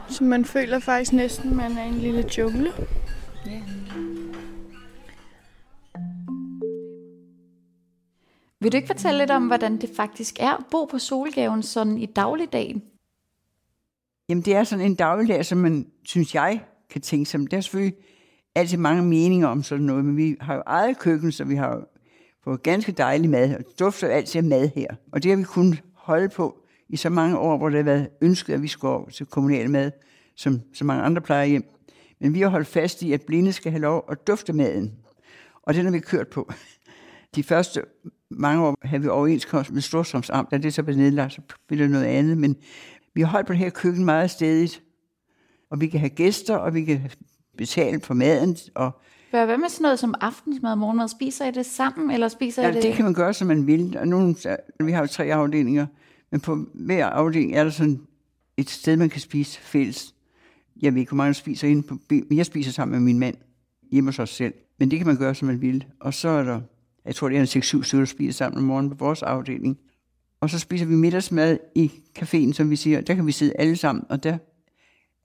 Så 0.10 0.24
man 0.24 0.46
føler 0.46 0.80
faktisk 0.80 1.14
næsten, 1.14 1.50
at 1.50 1.56
man 1.56 1.78
er 1.78 1.84
en 1.84 2.00
lille 2.00 2.26
jungle. 2.38 2.72
Ja. 3.46 3.52
Vil 8.66 8.72
du 8.72 8.78
ikke 8.78 8.88
fortælle 8.88 9.20
lidt 9.20 9.32
om, 9.32 9.48
hvordan 9.48 9.78
det 9.78 9.90
faktisk 9.96 10.36
er 10.40 10.52
at 10.52 10.64
bo 10.72 10.86
på 10.86 11.00
Solgaven 11.00 11.64
sådan 11.64 11.98
i 11.98 12.06
dagligdagen? 12.06 12.84
Jamen 14.30 14.44
det 14.44 14.56
er 14.56 14.64
sådan 14.64 14.86
en 14.86 14.96
dagligdag, 14.96 15.46
som 15.46 15.58
man, 15.58 15.88
synes 16.06 16.36
jeg, 16.36 16.62
kan 16.90 17.02
tænke 17.02 17.26
sig. 17.26 17.52
Der 17.52 17.58
er 17.58 17.62
selvfølgelig 17.62 17.96
altid 18.56 18.78
mange 18.78 19.04
meninger 19.04 19.48
om 19.48 19.64
sådan 19.64 19.86
noget, 19.86 20.06
men 20.06 20.18
vi 20.18 20.38
har 20.42 20.56
jo 20.56 20.64
eget 20.66 21.00
køkken, 21.00 21.32
så 21.32 21.44
vi 21.44 21.56
har 21.56 21.88
fået 22.44 22.64
ganske 22.64 22.92
dejlig 22.92 23.30
mad, 23.30 23.56
og 23.56 23.60
det 23.60 23.80
dufter 23.80 24.08
altid 24.08 24.38
af 24.38 24.44
mad 24.44 24.70
her. 24.76 24.88
Og 25.12 25.24
det 25.24 25.32
har 25.32 25.38
vi 25.38 25.44
kunnet 25.44 25.84
holde 25.94 26.30
på 26.30 26.58
i 26.90 26.98
så 26.98 27.10
mange 27.10 27.38
år, 27.38 27.58
hvor 27.58 27.70
det 27.70 27.78
har 27.78 27.84
været 27.84 28.10
ønsket, 28.22 28.54
at 28.54 28.62
vi 28.62 28.68
skulle 28.68 28.94
over 28.94 29.10
til 29.10 29.26
kommunal 29.26 29.70
mad, 29.70 29.92
som 30.36 30.62
så 30.74 30.86
mange 30.86 31.04
andre 31.04 31.22
plejer 31.22 31.46
hjem. 31.46 31.64
Men 32.20 32.34
vi 32.34 32.42
har 32.42 32.50
holdt 32.50 32.68
fast 32.68 33.02
i, 33.02 33.14
at 33.14 33.22
blinde 33.22 33.52
skal 33.52 33.72
have 33.72 33.82
lov 33.82 34.06
at 34.10 34.28
dufte 34.28 34.54
maden. 34.54 34.94
Og 35.64 35.74
den 35.74 35.86
har 35.86 35.92
vi 35.92 36.00
kørt 36.00 36.28
på. 36.28 36.52
De 37.36 37.44
første 37.44 37.82
mange 38.36 38.64
år 38.64 38.78
havde 38.84 39.02
vi 39.02 39.08
overenskomst 39.08 39.72
med 39.72 39.82
Storstrømsamt, 39.82 40.52
da 40.52 40.58
det 40.58 40.74
så 40.74 40.84
blev 40.84 40.98
nedlagt, 40.98 41.34
så 41.34 41.42
blev 41.68 41.80
det 41.80 41.90
noget 41.90 42.06
andet. 42.06 42.38
Men 42.38 42.56
vi 43.14 43.22
har 43.22 43.28
holdt 43.28 43.48
på 43.48 43.54
det 43.54 43.60
her 43.60 43.70
køkken 43.70 44.06
meget 44.06 44.32
stedigt. 44.32 44.82
Og 45.70 45.82
vi 45.82 45.88
kan 45.88 46.00
have 46.00 46.10
gæster, 46.10 46.56
og 46.56 46.74
vi 46.74 46.84
kan 46.84 47.02
betale 47.58 48.02
for 48.02 48.14
maden. 48.14 48.58
Og 48.76 48.92
hvad 49.30 49.58
med 49.58 49.70
sådan 49.70 49.84
noget 49.84 50.00
som 50.00 50.16
aftensmad 50.22 50.72
og 50.72 50.78
morgenmad? 50.78 51.08
Spiser 51.08 51.46
I 51.46 51.52
det 51.52 51.66
sammen, 51.66 52.12
eller 52.12 52.28
spiser 52.28 52.64
ja, 52.64 52.70
I 52.70 52.74
det? 52.74 52.84
det 52.84 52.94
kan 52.94 53.06
man 53.06 53.14
gøre, 53.14 53.34
som 53.34 53.48
man 53.48 53.68
vil. 53.68 53.98
Og 53.98 54.08
nogle, 54.08 54.36
vi 54.80 54.92
har 54.92 55.02
jo 55.02 55.08
tre 55.08 55.24
afdelinger, 55.24 55.86
men 56.32 56.42
på 56.42 56.66
hver 56.74 57.06
afdeling 57.06 57.56
er 57.56 57.64
der 57.64 57.72
sådan 57.72 58.02
et 58.58 58.70
sted, 58.70 58.98
man 58.98 59.10
kan 59.10 59.22
spise 59.22 59.60
fælles. 59.60 60.16
Jeg 60.82 60.94
ved 60.94 61.00
ikke, 61.00 61.10
hvor 61.10 61.18
mange 61.18 61.34
spiser 61.34 61.68
inde 61.68 61.84
på 61.84 61.98
men 62.10 62.38
jeg 62.38 62.46
spiser 62.46 62.72
sammen 62.72 62.92
med 63.00 63.06
min 63.06 63.20
mand 63.20 63.36
hjemme 63.92 64.08
hos 64.08 64.20
os 64.20 64.30
selv. 64.30 64.54
Men 64.80 64.92
det 64.92 65.00
kan 65.00 65.08
man 65.08 65.18
gøre, 65.18 65.36
som 65.36 65.48
man 65.48 65.62
vil. 65.62 65.86
Og 66.00 66.14
så 66.14 66.30
er 66.30 66.44
der, 66.44 66.62
jeg 67.06 67.16
tror, 67.16 67.30
det 67.30 67.38
er 67.38 67.42
en 67.42 67.48
6-7 67.48 67.84
stykker, 67.84 68.02
der 68.02 68.06
spiser 68.06 68.34
sammen 68.34 68.58
om 68.58 68.64
morgenen 68.64 68.90
på 68.90 69.06
vores 69.06 69.24
afdeling. 69.24 69.78
Og 70.42 70.50
så 70.50 70.60
spiser 70.60 70.86
vi 70.86 70.96
middagsmad 70.96 71.58
i 71.76 71.92
caféen, 72.20 72.54
som 72.54 72.70
vi 72.70 72.76
siger. 72.76 73.02
Der 73.02 73.16
kan 73.16 73.28
vi 73.28 73.32
sidde 73.32 73.54
alle 73.60 73.76
sammen, 73.76 74.04
og 74.10 74.24
der 74.24 74.38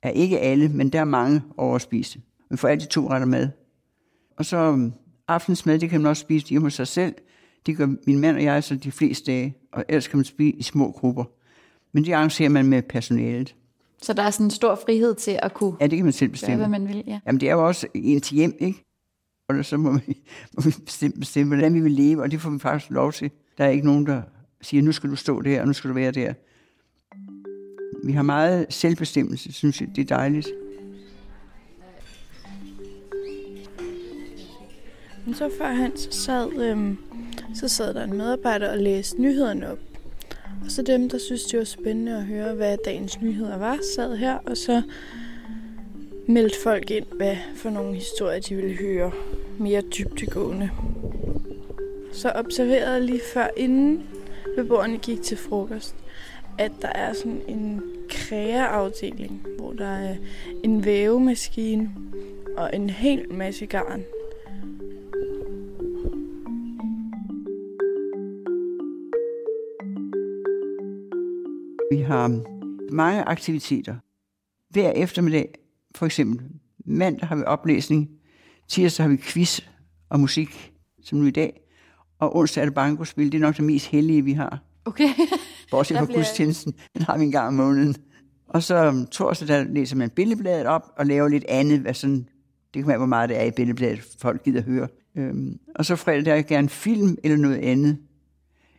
er 0.03 0.11
ikke 0.11 0.41
alle, 0.41 0.69
men 0.69 0.89
der 0.89 1.01
er 1.01 1.05
mange 1.05 1.43
over 1.57 1.77
at 1.77 1.83
spise. 1.83 2.21
Vi 2.51 2.57
får 2.57 2.69
altid 2.69 2.89
to 2.89 3.11
retter 3.11 3.27
mad. 3.27 3.49
Og 4.37 4.45
så 4.45 4.57
um, 4.57 4.93
aftensmad, 5.29 5.79
det 5.79 5.91
kan 5.91 6.01
man 6.01 6.11
også 6.11 6.21
spise 6.21 6.47
hjemme 6.47 6.67
hos 6.67 6.75
sig 6.75 6.87
selv. 6.87 7.15
Det 7.67 7.77
gør 7.77 7.87
min 8.07 8.19
mand 8.19 8.37
og 8.37 8.43
jeg 8.43 8.65
så 8.65 8.77
de 8.77 8.93
fleste 8.93 9.33
dage, 9.33 9.55
og 9.73 9.85
ellers 9.89 10.09
kan 10.09 10.19
man 10.19 10.25
spise 10.25 10.57
i 10.57 10.63
små 10.63 10.91
grupper. 10.93 11.25
Men 11.93 12.05
det 12.05 12.13
arrangerer 12.13 12.49
man 12.49 12.67
med 12.67 12.83
personalet. 12.83 13.55
Så 14.03 14.13
der 14.13 14.23
er 14.23 14.31
sådan 14.31 14.47
en 14.47 14.51
stor 14.51 14.75
frihed 14.75 15.15
til 15.15 15.39
at 15.43 15.55
kunne 15.55 15.77
ja, 15.81 15.87
det 15.87 15.97
kan 15.97 16.05
man 16.05 16.13
selv 16.13 16.31
bestemme. 16.31 16.57
gøre, 16.57 16.69
hvad 16.69 16.79
man 16.79 16.89
vil. 16.89 17.05
Ja. 17.07 17.21
Jamen 17.27 17.41
det 17.41 17.49
er 17.49 17.53
jo 17.53 17.67
også 17.67 17.87
en 17.95 18.21
til 18.21 18.37
hjem, 18.37 18.57
ikke? 18.59 18.85
Og 19.59 19.65
så 19.65 19.77
må 19.77 19.93
vi, 19.93 20.23
må 20.57 20.63
vi 20.63 20.75
bestemme, 20.85 21.17
bestemme, 21.19 21.55
hvordan 21.55 21.75
vi 21.75 21.81
vil 21.81 21.93
leve, 21.93 22.23
og 22.23 22.31
det 22.31 22.41
får 22.41 22.51
vi 22.51 22.59
faktisk 22.59 22.91
lov 22.91 23.13
til. 23.13 23.31
Der 23.59 23.65
er 23.65 23.69
ikke 23.69 23.87
nogen, 23.87 24.07
der 24.07 24.23
siger, 24.63 24.83
nu 24.83 24.93
skal 24.93 25.11
du 25.11 25.17
stå 25.17 25.41
der, 25.41 25.61
og 25.61 25.67
nu 25.67 25.73
skal 25.73 25.91
du 25.91 25.95
være 25.95 26.11
der. 26.11 26.35
Vi 28.05 28.13
har 28.13 28.23
meget 28.23 28.67
selvbestemmelse, 28.71 29.53
synes 29.53 29.81
jeg. 29.81 29.89
Det 29.97 30.11
er 30.11 30.17
dejligt. 30.17 30.49
Men 35.27 35.35
så 35.35 35.51
før 35.59 35.73
han 35.73 35.97
så 35.97 36.09
sad, 36.13 36.71
øhm, 36.71 36.99
så 37.55 37.69
sad 37.69 37.95
der 37.95 38.05
en 38.05 38.17
medarbejder 38.17 38.73
og 38.73 38.79
læste 38.79 39.23
nyhederne 39.23 39.71
op. 39.73 39.79
Og 40.65 40.71
så 40.71 40.83
dem, 40.83 41.09
der 41.09 41.19
synes, 41.19 41.43
det 41.43 41.59
var 41.59 41.65
spændende 41.65 42.17
at 42.17 42.25
høre, 42.25 42.55
hvad 42.55 42.77
dagens 42.85 43.21
nyheder 43.21 43.59
var, 43.59 43.79
sad 43.97 44.17
her, 44.17 44.35
og 44.35 44.57
så 44.57 44.83
meldte 46.31 46.59
folk 46.63 46.91
ind, 46.91 47.07
hvad 47.17 47.37
for 47.57 47.71
nogle 47.71 47.95
historier 47.95 48.41
de 48.41 48.55
ville 48.55 48.77
høre 48.77 49.13
mere 49.59 49.81
dybtegående. 49.81 50.71
Så 52.13 52.33
observerede 52.35 52.93
jeg 52.93 53.03
lige 53.03 53.21
før, 53.35 53.49
inden 53.57 54.09
beboerne 54.57 54.99
gik 54.99 55.23
til 55.23 55.37
frokost, 55.37 55.95
at 56.59 56.73
der 56.83 56.89
er 56.89 57.13
sådan 57.13 57.43
en 57.49 57.83
krægeafdeling, 58.09 59.47
hvor 59.59 59.73
der 59.73 59.89
er 59.89 60.17
en 60.65 60.85
vævemaskine 60.85 61.91
og 62.57 62.71
en 62.73 62.91
hel 62.91 63.33
masse 63.33 63.67
garn. 63.67 64.03
Vi 71.93 72.01
har 72.01 72.43
mange 72.93 73.23
aktiviteter. 73.23 73.95
Hver 74.69 74.91
eftermiddag, 74.91 75.60
for 75.95 76.07
eksempel 76.07 76.47
mandag 76.87 77.29
har 77.29 77.37
vi 77.37 77.43
oplæsning, 77.47 78.09
tirsdag 78.69 79.05
har 79.05 79.11
vi 79.11 79.17
quiz 79.17 79.61
og 80.09 80.21
musik, 80.21 80.73
som 81.05 81.19
nu 81.19 81.25
i 81.27 81.31
dag, 81.31 81.61
Og 82.19 82.37
onsdag 82.37 82.61
er 82.61 82.65
det 82.65 82.75
bankospil. 82.75 83.33
Det 83.33 83.39
er 83.39 83.43
nok 83.43 83.57
det 83.57 83.65
mest 83.65 83.87
hellige, 83.87 84.25
vi 84.25 84.33
har. 84.33 84.59
Okay. 84.85 85.09
Bortset 85.71 85.97
fra 85.99 86.05
bliver- 86.05 86.19
gudstjenesten, 86.19 86.75
den 86.95 87.03
har 87.03 87.19
vi 87.19 87.25
en 87.25 87.31
gang 87.33 87.49
om 87.49 87.55
måneden. 87.55 87.97
Og 88.49 88.63
så 88.63 89.07
torsdag, 89.11 89.49
der 89.49 89.65
læser 89.65 89.97
man 89.97 90.11
billedbladet 90.11 90.67
op 90.67 90.83
og 90.99 91.07
laver 91.07 91.29
lidt 91.29 91.45
andet. 91.49 91.81
Hvad 91.81 91.95
sådan, 91.95 92.17
det 92.75 92.83
kan 92.83 92.87
være, 92.87 92.97
hvor 92.97 93.07
meget 93.07 93.29
det 93.29 93.41
er 93.41 93.45
i 93.45 93.51
billedbladet, 93.51 94.01
folk 94.21 94.45
gider 94.45 94.63
høre. 94.63 94.89
Øhm, 95.17 95.59
og 95.75 95.85
så 95.85 95.97
fredag, 95.97 96.25
der 96.25 96.35
er 96.35 96.43
gerne 96.43 96.69
film 96.69 97.17
eller 97.25 97.37
noget 97.39 97.57
andet. 97.57 97.99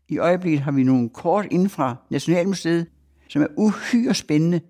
I 0.10 0.18
øjeblikket 0.18 0.62
har 0.62 0.72
vi 0.72 0.84
nogle 0.84 1.10
kort 1.10 1.48
inden 1.52 1.70
fra 1.70 1.96
Nationalmuseet, 2.12 2.86
som 3.30 3.42
er 3.42 3.48
uhyre 3.58 4.14
spændende. 4.14 4.62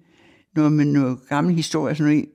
Noget 0.55 0.71
med 0.71 0.85
noget 0.85 1.17
gammel 1.29 1.55
historie. 1.55 1.95
Sådan 1.95 2.11
noget. 2.11 2.29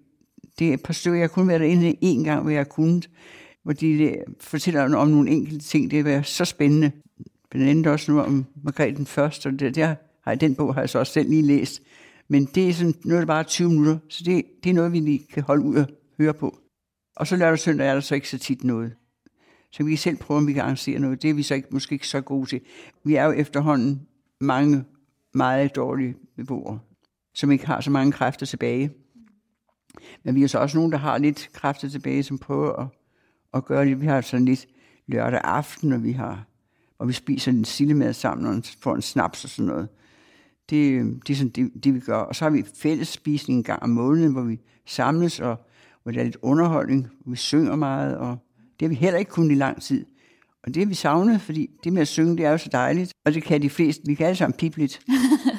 Det 0.59 0.69
er 0.69 0.75
et 0.75 0.83
par 0.83 0.93
stykker, 0.93 1.19
jeg 1.19 1.23
har 1.23 1.35
kun 1.35 1.49
været 1.49 1.61
derinde 1.61 1.95
en 2.01 2.25
gang, 2.25 2.43
hvor 2.43 2.51
jeg 2.51 2.61
har 2.61 2.65
kunnet. 2.65 3.11
Hvor 3.63 3.73
de 3.73 4.17
fortæller 4.41 4.97
om 4.97 5.09
nogle 5.09 5.31
enkelte 5.31 5.67
ting. 5.67 5.91
Det 5.91 6.07
er 6.07 6.23
så 6.23 6.45
spændende. 6.45 6.91
Blandt 7.51 7.71
andet 7.71 7.87
også 7.87 8.13
nu 8.13 8.21
om 8.21 8.45
Margrethe 8.63 8.97
den 8.97 9.07
Første, 9.07 9.47
og 9.47 9.53
det, 9.53 9.75
der 9.75 9.95
har 10.25 10.33
jeg, 10.33 10.41
den 10.41 10.55
bog 10.55 10.75
har 10.75 10.83
jeg 10.83 10.91
så 10.91 10.99
også 10.99 11.13
selv 11.13 11.29
lige 11.31 11.43
læst. 11.43 11.83
Men 12.29 12.45
det 12.45 12.69
er 12.69 12.73
sådan 12.73 12.95
noget, 13.05 13.21
der 13.21 13.27
bare 13.27 13.39
er 13.39 13.43
20 13.43 13.69
minutter, 13.69 13.99
så 14.09 14.23
det, 14.25 14.45
det 14.65 14.71
er 14.71 14.75
noget, 14.75 14.93
vi 14.93 15.01
lige 15.01 15.27
kan 15.33 15.43
holde 15.43 15.65
ud 15.65 15.77
og 15.77 15.87
høre 16.19 16.35
på. 16.35 16.59
Og 17.17 17.27
så 17.27 17.37
lørdag 17.37 17.53
og 17.53 17.59
søndag 17.59 17.89
er 17.89 17.95
der 17.95 18.01
så 18.01 18.15
ikke 18.15 18.29
så 18.29 18.39
tit 18.39 18.65
noget. 18.65 18.93
Så 19.73 19.85
vi 19.85 19.91
kan 19.91 19.99
selv 19.99 20.17
prøve, 20.17 20.39
om 20.39 20.47
vi 20.47 20.53
kan 20.53 20.63
arrangere 20.63 20.99
noget. 20.99 21.23
Det 21.23 21.31
er 21.31 21.35
vi 21.35 21.43
så 21.43 21.55
ikke, 21.55 21.69
måske 21.71 21.93
ikke 21.93 22.09
så 22.09 22.21
gode 22.21 22.47
til. 22.47 22.61
Vi 23.05 23.15
er 23.15 23.25
jo 23.25 23.33
efterhånden 23.33 24.01
mange 24.41 24.85
meget 25.35 25.77
dårlige 25.77 26.15
beboere, 26.37 26.79
som 27.37 27.51
ikke 27.51 27.67
har 27.67 27.81
så 27.81 27.91
mange 27.91 28.13
kræfter 28.13 28.47
tilbage. 28.47 28.91
Men 30.25 30.35
vi 30.35 30.43
er 30.43 30.47
så 30.47 30.59
også 30.59 30.77
nogen, 30.77 30.93
der 30.93 30.99
har 30.99 31.19
lidt 31.19 31.49
kræfter 31.53 31.89
tilbage, 31.89 32.23
som 32.23 32.39
prøver 32.39 32.73
at, 32.73 32.87
at 33.55 33.65
gøre 33.65 33.85
det. 33.85 34.01
Vi 34.01 34.07
har 34.07 34.21
sådan 34.21 34.45
lidt 34.45 34.67
lørdag 35.07 35.41
aften, 35.45 35.93
og 35.93 36.05
vi 36.05 36.13
har 36.13 36.47
og 36.99 37.09
vi 37.09 37.13
spiser 37.13 37.53
en 37.53 37.65
sillemad 37.65 38.13
sammen 38.13 38.47
og 38.47 38.63
får 38.81 38.95
en 38.95 39.03
snaps 39.03 39.45
og 39.45 39.51
sådan 39.51 39.67
noget. 39.67 39.89
Det, 40.71 41.05
det 41.27 41.33
er 41.33 41.37
sådan 41.37 41.51
det, 41.51 41.85
det, 41.85 41.95
vi 41.95 42.01
gør. 42.01 42.17
Og 42.17 42.37
så 42.37 42.45
har 42.45 42.51
vi 42.51 42.65
fælles 42.75 43.09
spisning 43.09 43.59
en 43.59 43.65
gang 43.65 43.83
om 43.83 43.91
måneden, 43.91 44.33
hvor 44.33 44.43
vi 44.43 44.61
samles, 44.87 45.41
og 45.41 45.57
hvor 46.03 46.13
der 46.13 46.21
er 46.21 46.25
lidt 46.25 46.37
underholdning, 46.43 47.09
hvor 47.21 47.31
vi 47.31 47.37
synger 47.37 47.77
meget, 47.77 48.17
og 48.17 48.39
det 48.81 48.87
har 48.87 48.89
vi 48.89 48.95
heller 48.95 49.19
ikke 49.19 49.31
kunnet 49.31 49.51
i 49.51 49.55
lang 49.55 49.83
tid. 49.83 50.07
Og 50.63 50.75
det 50.75 50.83
har 50.83 50.87
vi 50.87 50.95
savnet, 50.95 51.41
fordi 51.41 51.71
det 51.85 51.93
med 51.93 52.03
at 52.03 52.09
synge, 52.09 52.37
det 52.37 52.45
er 52.45 52.51
jo 52.51 52.59
så 52.59 52.69
dejligt. 52.73 53.13
Og 53.25 53.35
det 53.35 53.43
kan 53.43 53.63
de 53.63 53.71
fleste. 53.71 54.03
Vi 54.07 54.15
kan 54.15 54.27
alle 54.27 54.37
sammen 54.37 54.57
pipe 54.59 54.79
lidt. 54.79 55.01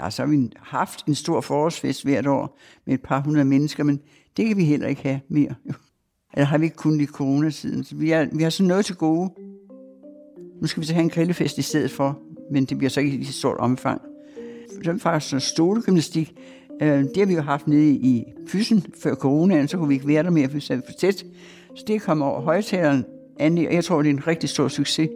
ja, 0.00 0.10
så 0.10 0.22
har 0.22 0.28
vi 0.28 0.50
haft 0.56 1.06
en 1.06 1.14
stor 1.14 1.40
forårsfest 1.40 2.04
hvert 2.04 2.26
år 2.26 2.58
med 2.86 2.94
et 2.94 3.02
par 3.02 3.20
hundrede 3.20 3.44
mennesker, 3.44 3.84
men 3.84 4.00
det 4.36 4.46
kan 4.46 4.56
vi 4.56 4.64
heller 4.64 4.88
ikke 4.88 5.02
have 5.02 5.20
mere. 5.28 5.54
Eller 6.34 6.46
har 6.46 6.58
vi 6.58 6.64
ikke 6.64 6.76
kunnet 6.76 7.00
i 7.00 7.06
coronatiden. 7.06 7.84
Så 7.84 7.96
vi, 7.96 8.10
er, 8.10 8.26
vi 8.32 8.42
har 8.42 8.50
sådan 8.50 8.68
noget 8.68 8.84
til 8.84 8.94
gode. 8.94 9.30
Nu 10.60 10.66
skal 10.66 10.80
vi 10.80 10.86
så 10.86 10.94
have 10.94 11.02
en 11.02 11.10
grillefest 11.10 11.58
i 11.58 11.62
stedet 11.62 11.90
for, 11.90 12.18
men 12.50 12.64
det 12.64 12.78
bliver 12.78 12.90
så 12.90 13.00
ikke 13.00 13.16
i 13.16 13.24
så 13.24 13.32
stort 13.32 13.56
omfang. 13.56 14.00
Så 14.84 14.90
er 14.90 14.98
faktisk 14.98 15.30
sådan 15.30 15.40
stolegymnastik. 15.40 16.34
Øh, 16.82 16.98
det 16.98 17.16
har 17.16 17.26
vi 17.26 17.34
jo 17.34 17.40
haft 17.40 17.66
nede 17.66 17.90
i 17.90 18.24
Fyssen 18.46 18.84
før 19.02 19.14
coronaen, 19.14 19.68
så 19.68 19.76
kunne 19.76 19.88
vi 19.88 19.94
ikke 19.94 20.08
være 20.08 20.22
der 20.22 20.30
mere, 20.30 20.48
for 20.48 20.54
vi 20.54 20.82
for 20.86 20.92
tæt. 20.98 21.24
Så 21.74 21.84
det 21.86 22.02
kommer 22.02 22.26
over 22.26 22.40
højtaleren. 22.40 23.04
Andy, 23.38 23.66
og 23.66 23.74
jeg 23.74 23.84
tror, 23.84 24.02
det 24.02 24.08
er 24.08 24.14
en 24.14 24.26
rigtig 24.26 24.48
stor 24.48 24.68
succes. 24.68 25.08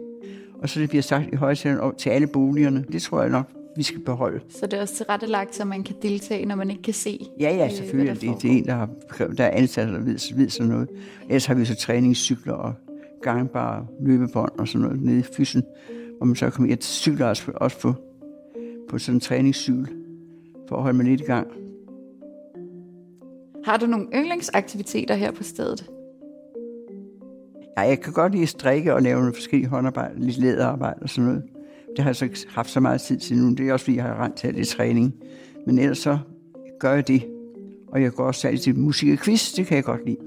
Og 0.53 0.69
så 0.69 0.79
det 0.79 0.89
bliver 0.89 1.01
sagt 1.01 1.33
i 1.33 1.35
højtaleren 1.35 1.95
til 1.95 2.09
alle 2.09 2.27
boligerne. 2.27 2.85
Det 2.91 3.01
tror 3.01 3.21
jeg 3.21 3.31
nok, 3.31 3.60
vi 3.75 3.83
skal 3.83 3.99
beholde. 3.99 4.39
Så 4.49 4.65
det 4.65 4.73
er 4.73 4.81
også 4.81 4.95
tilrettelagt, 4.95 5.55
så 5.55 5.65
man 5.65 5.83
kan 5.83 5.95
deltage, 6.01 6.45
når 6.45 6.55
man 6.55 6.69
ikke 6.69 6.81
kan 6.81 6.93
se. 6.93 7.27
Ja, 7.39 7.55
ja, 7.55 7.65
øh, 7.65 7.71
selvfølgelig. 7.71 8.21
Det, 8.21 8.41
det 8.41 8.51
er 8.51 8.57
en, 8.57 8.65
der, 8.65 8.73
har, 8.73 8.89
der 9.37 9.43
er 9.43 9.49
ansat, 9.49 9.87
der 9.87 9.99
ved, 9.99 10.35
ved 10.35 10.49
sådan 10.49 10.71
noget. 10.71 10.89
Ellers 11.21 11.45
har 11.45 11.53
vi 11.53 11.65
så 11.65 11.75
træningscykler 11.75 12.53
og 12.53 12.73
gangbare 13.21 13.87
løbebånd 14.01 14.51
og 14.59 14.67
sådan 14.67 14.81
noget 14.81 15.01
nede 15.01 15.19
i 15.19 15.23
fyssen, 15.37 15.63
hvor 16.17 16.25
man 16.25 16.35
så 16.35 16.49
kommer 16.49 16.69
Jeg 16.69 16.77
cykler 16.81 17.25
også, 17.25 17.51
også 17.55 17.79
på, 17.79 17.93
på 18.89 18.97
sådan 18.97 19.15
en 19.15 19.19
træningscykel, 19.19 19.87
for 20.69 20.75
at 20.75 20.81
holde 20.81 20.97
mig 20.97 21.05
lidt 21.05 21.21
i 21.21 21.23
gang. 21.23 21.47
Har 23.65 23.77
du 23.77 23.85
nogle 23.85 24.07
yndlingsaktiviteter 24.15 25.15
her 25.15 25.31
på 25.31 25.43
stedet? 25.43 25.89
Ja, 27.77 27.81
jeg 27.81 28.01
kan 28.01 28.13
godt 28.13 28.31
lide 28.31 28.43
at 28.43 28.49
strikke 28.49 28.93
og 28.93 29.01
lave 29.01 29.19
nogle 29.19 29.33
forskellige 29.33 29.69
håndarbejde, 29.69 30.19
lidt 30.19 30.37
læderarbejde 30.37 30.99
og 31.01 31.09
sådan 31.09 31.29
noget. 31.29 31.43
Det 31.95 32.03
har 32.03 32.09
jeg 32.09 32.15
så 32.15 32.25
ikke 32.25 32.39
haft 32.49 32.69
så 32.69 32.79
meget 32.79 33.01
tid 33.01 33.17
til 33.17 33.37
nu. 33.37 33.53
Det 33.53 33.69
er 33.69 33.73
også, 33.73 33.85
fordi 33.85 33.97
jeg 33.97 34.03
har 34.03 34.23
rent 34.25 34.35
til 34.35 34.53
lidt 34.53 34.67
træning. 34.67 35.15
Men 35.65 35.79
ellers 35.79 35.97
så 35.97 36.17
gør 36.79 36.93
jeg 36.93 37.07
det. 37.07 37.23
Og 37.87 38.01
jeg 38.01 38.11
går 38.11 38.23
også 38.23 38.41
særligt 38.41 38.63
til 38.63 38.79
musik 38.79 39.11
og 39.11 39.17
quiz. 39.17 39.53
Det 39.53 39.67
kan 39.67 39.75
jeg 39.75 39.83
godt 39.83 40.05
lide. 40.05 40.17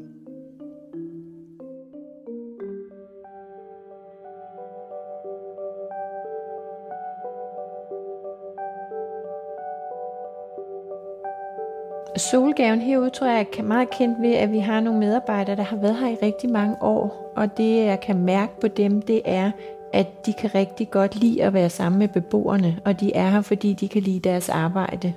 Solgaven 12.17 12.81
herude 12.81 13.11
tror 13.11 13.27
jeg 13.27 13.47
er 13.59 13.63
meget 13.63 13.91
kendt 13.91 14.23
ved, 14.23 14.35
at 14.35 14.53
vi 14.53 14.59
har 14.59 14.81
nogle 14.81 15.01
medarbejdere, 15.01 15.57
der 15.57 15.63
har 15.63 15.77
været 15.77 15.97
her 15.97 16.09
i 16.09 16.17
rigtig 16.23 16.51
mange 16.51 16.77
år. 16.81 17.33
Og 17.37 17.57
det 17.57 17.77
jeg 17.77 18.01
kan 18.01 18.19
mærke 18.19 18.61
på 18.61 18.69
dem, 18.69 19.03
det 19.03 19.23
er, 19.25 19.51
at 19.95 20.27
de 20.27 20.33
kan 20.41 20.55
rigtig 20.55 20.91
godt 20.91 21.17
lide 21.17 21.43
at 21.43 21.55
være 21.55 21.71
sammen 21.71 21.99
med 21.99 22.09
beboerne. 22.09 22.81
Og 22.85 23.01
de 23.01 23.15
er 23.15 23.31
her, 23.31 23.43
fordi 23.43 23.73
de 23.73 23.89
kan 23.89 24.03
lide 24.03 24.21
deres 24.21 24.49
arbejde 24.49 25.13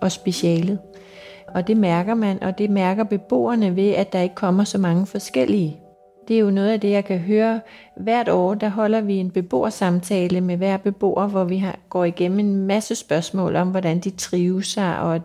og 0.00 0.12
specialet. 0.12 0.78
Og 1.48 1.66
det 1.66 1.76
mærker 1.76 2.14
man, 2.14 2.42
og 2.42 2.58
det 2.58 2.70
mærker 2.70 3.04
beboerne 3.04 3.76
ved, 3.76 3.90
at 3.90 4.12
der 4.12 4.20
ikke 4.20 4.34
kommer 4.34 4.64
så 4.64 4.78
mange 4.78 5.06
forskellige. 5.06 5.80
Det 6.28 6.36
er 6.36 6.40
jo 6.40 6.50
noget 6.50 6.70
af 6.70 6.80
det, 6.80 6.90
jeg 6.90 7.04
kan 7.04 7.18
høre. 7.18 7.60
Hvert 7.96 8.28
år, 8.28 8.54
der 8.54 8.68
holder 8.68 9.00
vi 9.00 9.16
en 9.16 9.30
beboersamtale 9.30 10.40
med 10.40 10.56
hver 10.56 10.76
beboer, 10.76 11.26
hvor 11.26 11.44
vi 11.44 11.56
har, 11.56 11.78
går 11.88 12.04
igennem 12.04 12.38
en 12.38 12.56
masse 12.56 12.94
spørgsmål 12.94 13.56
om, 13.56 13.68
hvordan 13.68 14.00
de 14.00 14.10
trives 14.10 14.66
sig, 14.66 14.98
og 14.98 15.20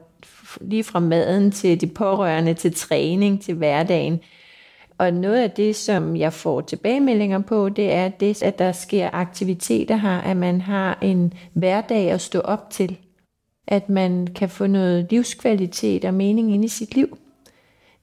lige 0.62 0.84
fra 0.84 1.00
maden 1.00 1.52
til 1.52 1.82
de 1.82 1.88
pårørende, 1.88 2.54
til 2.54 2.74
træning, 2.74 3.42
til 3.42 3.54
hverdagen. 3.54 4.20
Og 4.98 5.14
noget 5.14 5.38
af 5.38 5.52
det, 5.52 5.76
som 5.76 6.16
jeg 6.16 6.34
får 6.34 6.62
tilbagemeldinger 6.62 7.40
på, 7.40 7.70
det 7.70 7.94
er 7.94 8.10
det, 8.10 8.44
at 8.44 8.60
der 8.60 8.72
sker 8.72 9.10
aktiviteter 9.14 9.96
her, 9.96 10.18
at 10.22 10.38
man 10.38 10.62
har 10.62 10.98
en 11.02 11.34
hverdag 11.54 12.12
at 12.12 12.22
stå 12.22 12.40
op 12.40 12.70
til. 12.70 12.98
At 13.68 13.90
man 13.90 14.28
kan 14.28 14.50
få 14.50 14.68
noget 14.68 15.08
livskvalitet 15.10 16.06
og 16.06 16.14
mening 16.14 16.54
ind 16.54 16.66
i 16.66 16.68
sit 16.68 16.96
liv. 16.96 17.18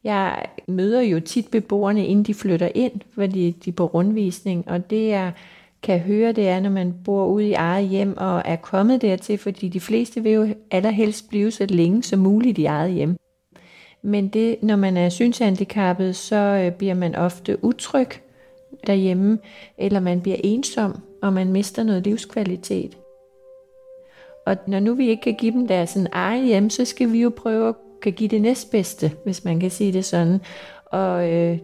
Jeg 0.04 0.46
møder 0.68 1.00
jo 1.00 1.20
tit 1.20 1.48
beboerne, 1.48 2.06
inden 2.06 2.24
de 2.24 2.34
flytter 2.34 2.68
ind, 2.74 3.00
fordi 3.14 3.50
de 3.50 3.70
er 3.70 3.74
på 3.74 3.86
rundvisning, 3.86 4.68
og 4.68 4.90
det 4.90 5.08
jeg 5.08 5.32
kan 5.82 6.00
høre, 6.00 6.32
det 6.32 6.48
er, 6.48 6.60
når 6.60 6.70
man 6.70 6.94
bor 7.04 7.26
ude 7.26 7.48
i 7.48 7.52
eget 7.52 7.88
hjem 7.88 8.16
og 8.16 8.42
er 8.44 8.56
kommet 8.56 9.02
dertil, 9.02 9.38
fordi 9.38 9.68
de 9.68 9.80
fleste 9.80 10.22
vil 10.22 10.32
jo 10.32 10.48
allerhelst 10.70 11.28
blive 11.28 11.50
så 11.50 11.66
længe 11.66 12.02
som 12.02 12.18
muligt 12.18 12.58
i 12.58 12.64
eget 12.64 12.92
hjem. 12.92 13.16
Men 14.02 14.28
det, 14.28 14.62
når 14.62 14.76
man 14.76 14.96
er 14.96 15.08
synshandicappet, 15.08 16.16
så 16.16 16.36
øh, 16.36 16.72
bliver 16.72 16.94
man 16.94 17.14
ofte 17.14 17.64
utryg 17.64 18.08
derhjemme, 18.86 19.38
eller 19.78 20.00
man 20.00 20.20
bliver 20.20 20.36
ensom, 20.44 21.00
og 21.22 21.32
man 21.32 21.52
mister 21.52 21.82
noget 21.82 22.04
livskvalitet. 22.04 22.98
Og 24.46 24.56
når 24.66 24.80
nu 24.80 24.94
vi 24.94 25.08
ikke 25.08 25.22
kan 25.22 25.34
give 25.34 25.52
dem 25.52 25.66
deres 25.66 25.98
egen 26.12 26.44
hjem, 26.44 26.70
så 26.70 26.84
skal 26.84 27.12
vi 27.12 27.22
jo 27.22 27.32
prøve 27.36 27.68
at 27.68 27.74
kan 28.02 28.12
give 28.12 28.28
det 28.28 28.42
næstbedste, 28.42 29.12
hvis 29.24 29.44
man 29.44 29.60
kan 29.60 29.70
sige 29.70 29.92
det 29.92 30.04
sådan. 30.04 30.40
Og 30.84 31.30
øh, 31.30 31.58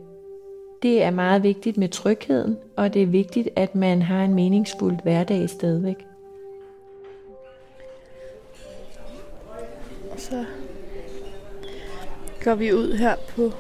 det 0.82 1.02
er 1.02 1.10
meget 1.10 1.42
vigtigt 1.42 1.76
med 1.76 1.88
trygheden, 1.88 2.56
og 2.76 2.94
det 2.94 3.02
er 3.02 3.06
vigtigt, 3.06 3.48
at 3.56 3.74
man 3.74 4.02
har 4.02 4.24
en 4.24 4.34
meningsfuld 4.34 4.96
hverdag 5.02 5.50
stadigvæk. 5.50 6.06
Så 10.16 10.44
går 12.48 12.54
vi 12.54 12.72
ud 12.72 12.92
her 12.92 13.16
på, 13.28 13.52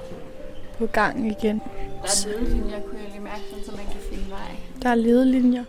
på 0.78 0.86
gangen 0.86 1.26
igen. 1.26 1.58
Der 1.58 2.08
er 2.08 2.26
ledelinjer, 2.26 2.80
kunne 2.80 2.98
jeg 2.98 3.10
lige 3.10 3.20
mærke, 3.20 3.40
sådan, 3.50 3.64
så 3.64 3.70
man 3.70 3.84
kan 3.84 4.00
finde 4.10 4.30
vej. 4.30 4.56
Der 4.82 4.88
er 4.88 4.94
ledelinjer. 4.94 5.64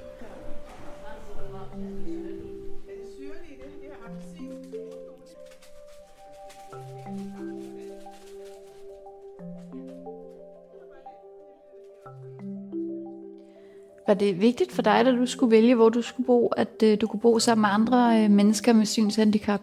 Var 14.07 14.13
det 14.13 14.41
vigtigt 14.41 14.71
for 14.71 14.81
dig, 14.81 15.05
da 15.05 15.11
du 15.11 15.25
skulle 15.25 15.51
vælge, 15.51 15.75
hvor 15.75 15.89
du 15.89 16.01
skulle 16.01 16.27
bo, 16.27 16.47
at 16.47 16.83
øh, 16.83 17.01
du 17.01 17.07
kunne 17.07 17.19
bo 17.19 17.39
sammen 17.39 17.61
med 17.61 17.69
andre 17.71 18.23
øh, 18.23 18.31
mennesker 18.31 18.73
med 18.73 18.85
synshandicap? 18.85 19.61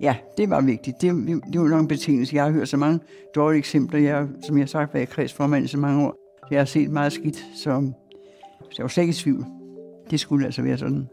Ja, 0.00 0.16
det 0.36 0.50
var 0.50 0.60
vigtigt. 0.60 1.00
Det, 1.00 1.42
det 1.52 1.60
var 1.60 1.68
nok 1.68 1.80
en 1.80 1.88
betingelse. 1.88 2.36
Jeg 2.36 2.44
har 2.44 2.50
hørt 2.50 2.68
så 2.68 2.76
mange 2.76 3.00
dårlige 3.34 3.58
eksempler. 3.58 4.00
Jeg, 4.00 4.28
som 4.46 4.56
jeg 4.56 4.62
har 4.62 4.66
sagt, 4.66 4.94
været 4.94 5.08
kredsformand 5.08 5.64
i 5.64 5.68
så 5.68 5.78
mange 5.78 6.06
år. 6.06 6.14
Jeg 6.50 6.60
har 6.60 6.64
set 6.64 6.90
meget 6.90 7.12
skidt, 7.12 7.46
så 7.54 7.70
jeg 8.78 8.82
var 8.82 8.88
slet 8.88 9.02
ikke 9.02 9.10
i 9.10 9.14
tvivl. 9.14 9.46
Det 10.10 10.20
skulle 10.20 10.46
altså 10.46 10.62
være 10.62 10.78
sådan. 10.78 11.08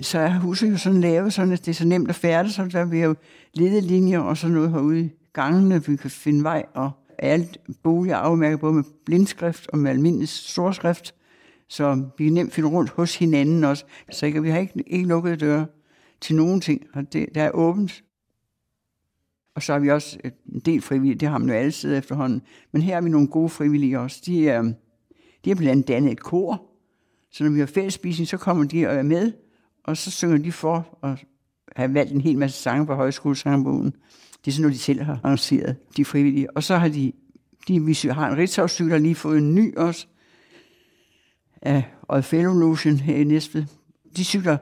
Så 0.00 0.18
er 0.18 0.38
huset 0.38 0.70
jo 0.70 0.76
sådan 0.76 1.00
lavet, 1.00 1.32
sådan 1.32 1.52
at 1.52 1.58
det 1.58 1.68
er 1.68 1.74
så 1.74 1.86
nemt 1.86 2.08
at 2.08 2.14
færdes, 2.14 2.54
så 2.54 2.68
der 2.72 2.84
vi 2.84 3.02
jo 3.02 3.14
ledelinjer 3.54 4.20
og 4.20 4.36
sådan 4.36 4.54
noget 4.54 4.70
herude 4.70 5.00
i 5.00 5.10
gangene, 5.32 5.84
vi 5.84 5.96
kan 5.96 6.10
finde 6.10 6.44
vej, 6.44 6.64
og 6.74 6.90
alt 7.18 7.58
boliger 7.82 8.16
afmærket 8.16 8.60
både 8.60 8.72
med 8.72 8.84
blindskrift 9.06 9.68
og 9.68 9.78
med 9.78 9.90
almindelig 9.90 10.28
storskrift, 10.28 11.14
så 11.72 12.04
vi 12.18 12.24
kan 12.24 12.32
nemt 12.32 12.52
finde 12.52 12.68
rundt 12.68 12.90
hos 12.90 13.16
hinanden 13.16 13.64
også. 13.64 13.84
Så 14.10 14.26
ikke, 14.26 14.42
vi 14.42 14.50
har 14.50 14.58
ikke, 14.58 14.84
ikke 14.86 15.08
lukket 15.08 15.40
døre 15.40 15.66
til 16.20 16.36
nogen 16.36 16.60
ting, 16.60 16.82
og 16.94 17.12
det, 17.12 17.28
der 17.34 17.42
er 17.42 17.50
åbent. 17.50 18.04
Og 19.54 19.62
så 19.62 19.72
har 19.72 19.80
vi 19.80 19.90
også 19.90 20.18
en 20.54 20.60
del 20.60 20.82
frivillige, 20.82 21.14
det 21.14 21.28
har 21.28 21.38
man 21.38 21.48
jo 21.48 21.54
alle 21.54 21.72
steder 21.72 21.98
efterhånden. 21.98 22.42
Men 22.72 22.82
her 22.82 22.94
har 22.94 23.00
vi 23.00 23.08
nogle 23.08 23.28
gode 23.28 23.48
frivillige 23.48 24.00
også. 24.00 24.22
De 24.26 24.48
er, 24.48 24.72
de 25.44 25.50
er 25.50 25.54
blandt 25.54 25.70
andet 25.70 25.88
dannet 25.88 26.12
et 26.12 26.20
kor, 26.20 26.62
så 27.30 27.44
når 27.44 27.50
vi 27.50 27.58
har 27.58 27.66
fællesspisning, 27.66 28.28
så 28.28 28.36
kommer 28.36 28.64
de 28.64 28.86
og 28.86 28.94
er 28.94 29.02
med, 29.02 29.32
og 29.84 29.96
så 29.96 30.10
synger 30.10 30.38
de 30.38 30.52
for 30.52 30.98
og 31.02 31.18
har 31.76 31.88
valgt 31.88 32.12
en 32.12 32.20
hel 32.20 32.38
masse 32.38 32.62
sange 32.62 32.86
på 32.86 32.94
højskolesangbogen. 32.94 33.94
Det 34.44 34.50
er 34.50 34.52
sådan 34.52 34.62
noget, 34.62 34.74
de 34.74 34.80
selv 34.80 35.02
har 35.02 35.20
arrangeret, 35.24 35.76
de 35.96 36.04
frivillige. 36.04 36.56
Og 36.56 36.62
så 36.62 36.76
har 36.76 36.88
de, 36.88 37.12
de 37.68 37.84
vi 37.84 37.98
har 38.10 38.30
en 38.30 38.38
ritzau 38.38 38.66
der 38.66 38.98
lige 38.98 39.14
fået 39.14 39.38
en 39.38 39.54
ny 39.54 39.76
også, 39.76 40.06
af 41.62 41.84
Oddfellow 42.08 42.54
Lotion 42.54 42.96
her 42.96 43.16
i 43.16 43.24
Næstved. 43.24 43.64
De 44.16 44.24
cykler 44.24 44.56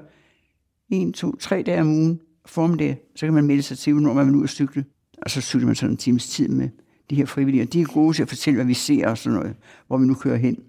en, 0.88 1.12
to, 1.12 1.36
tre 1.36 1.62
dage 1.62 1.80
om 1.80 1.88
ugen, 1.88 2.20
formiddag, 2.46 2.98
så 3.16 3.26
kan 3.26 3.34
man 3.34 3.46
melde 3.46 3.62
sig 3.62 3.78
til, 3.78 3.94
når 3.94 4.12
man 4.12 4.26
vil 4.26 4.34
ud 4.34 4.42
og 4.42 4.48
cykle. 4.48 4.84
Og 5.22 5.30
så 5.30 5.40
cykler 5.40 5.66
man 5.66 5.74
sådan 5.74 5.90
en 5.90 5.96
times 5.96 6.28
tid 6.28 6.48
med 6.48 6.68
de 7.10 7.14
her 7.14 7.26
frivillige. 7.26 7.64
De 7.64 7.80
er 7.80 7.92
gode 7.92 8.16
til 8.16 8.22
at 8.22 8.28
fortælle, 8.28 8.56
hvad 8.56 8.66
vi 8.66 8.74
ser 8.74 9.08
og 9.08 9.18
sådan 9.18 9.38
noget, 9.38 9.56
hvor 9.86 9.98
vi 9.98 10.06
nu 10.06 10.14
kører 10.14 10.36
hen. 10.36 10.62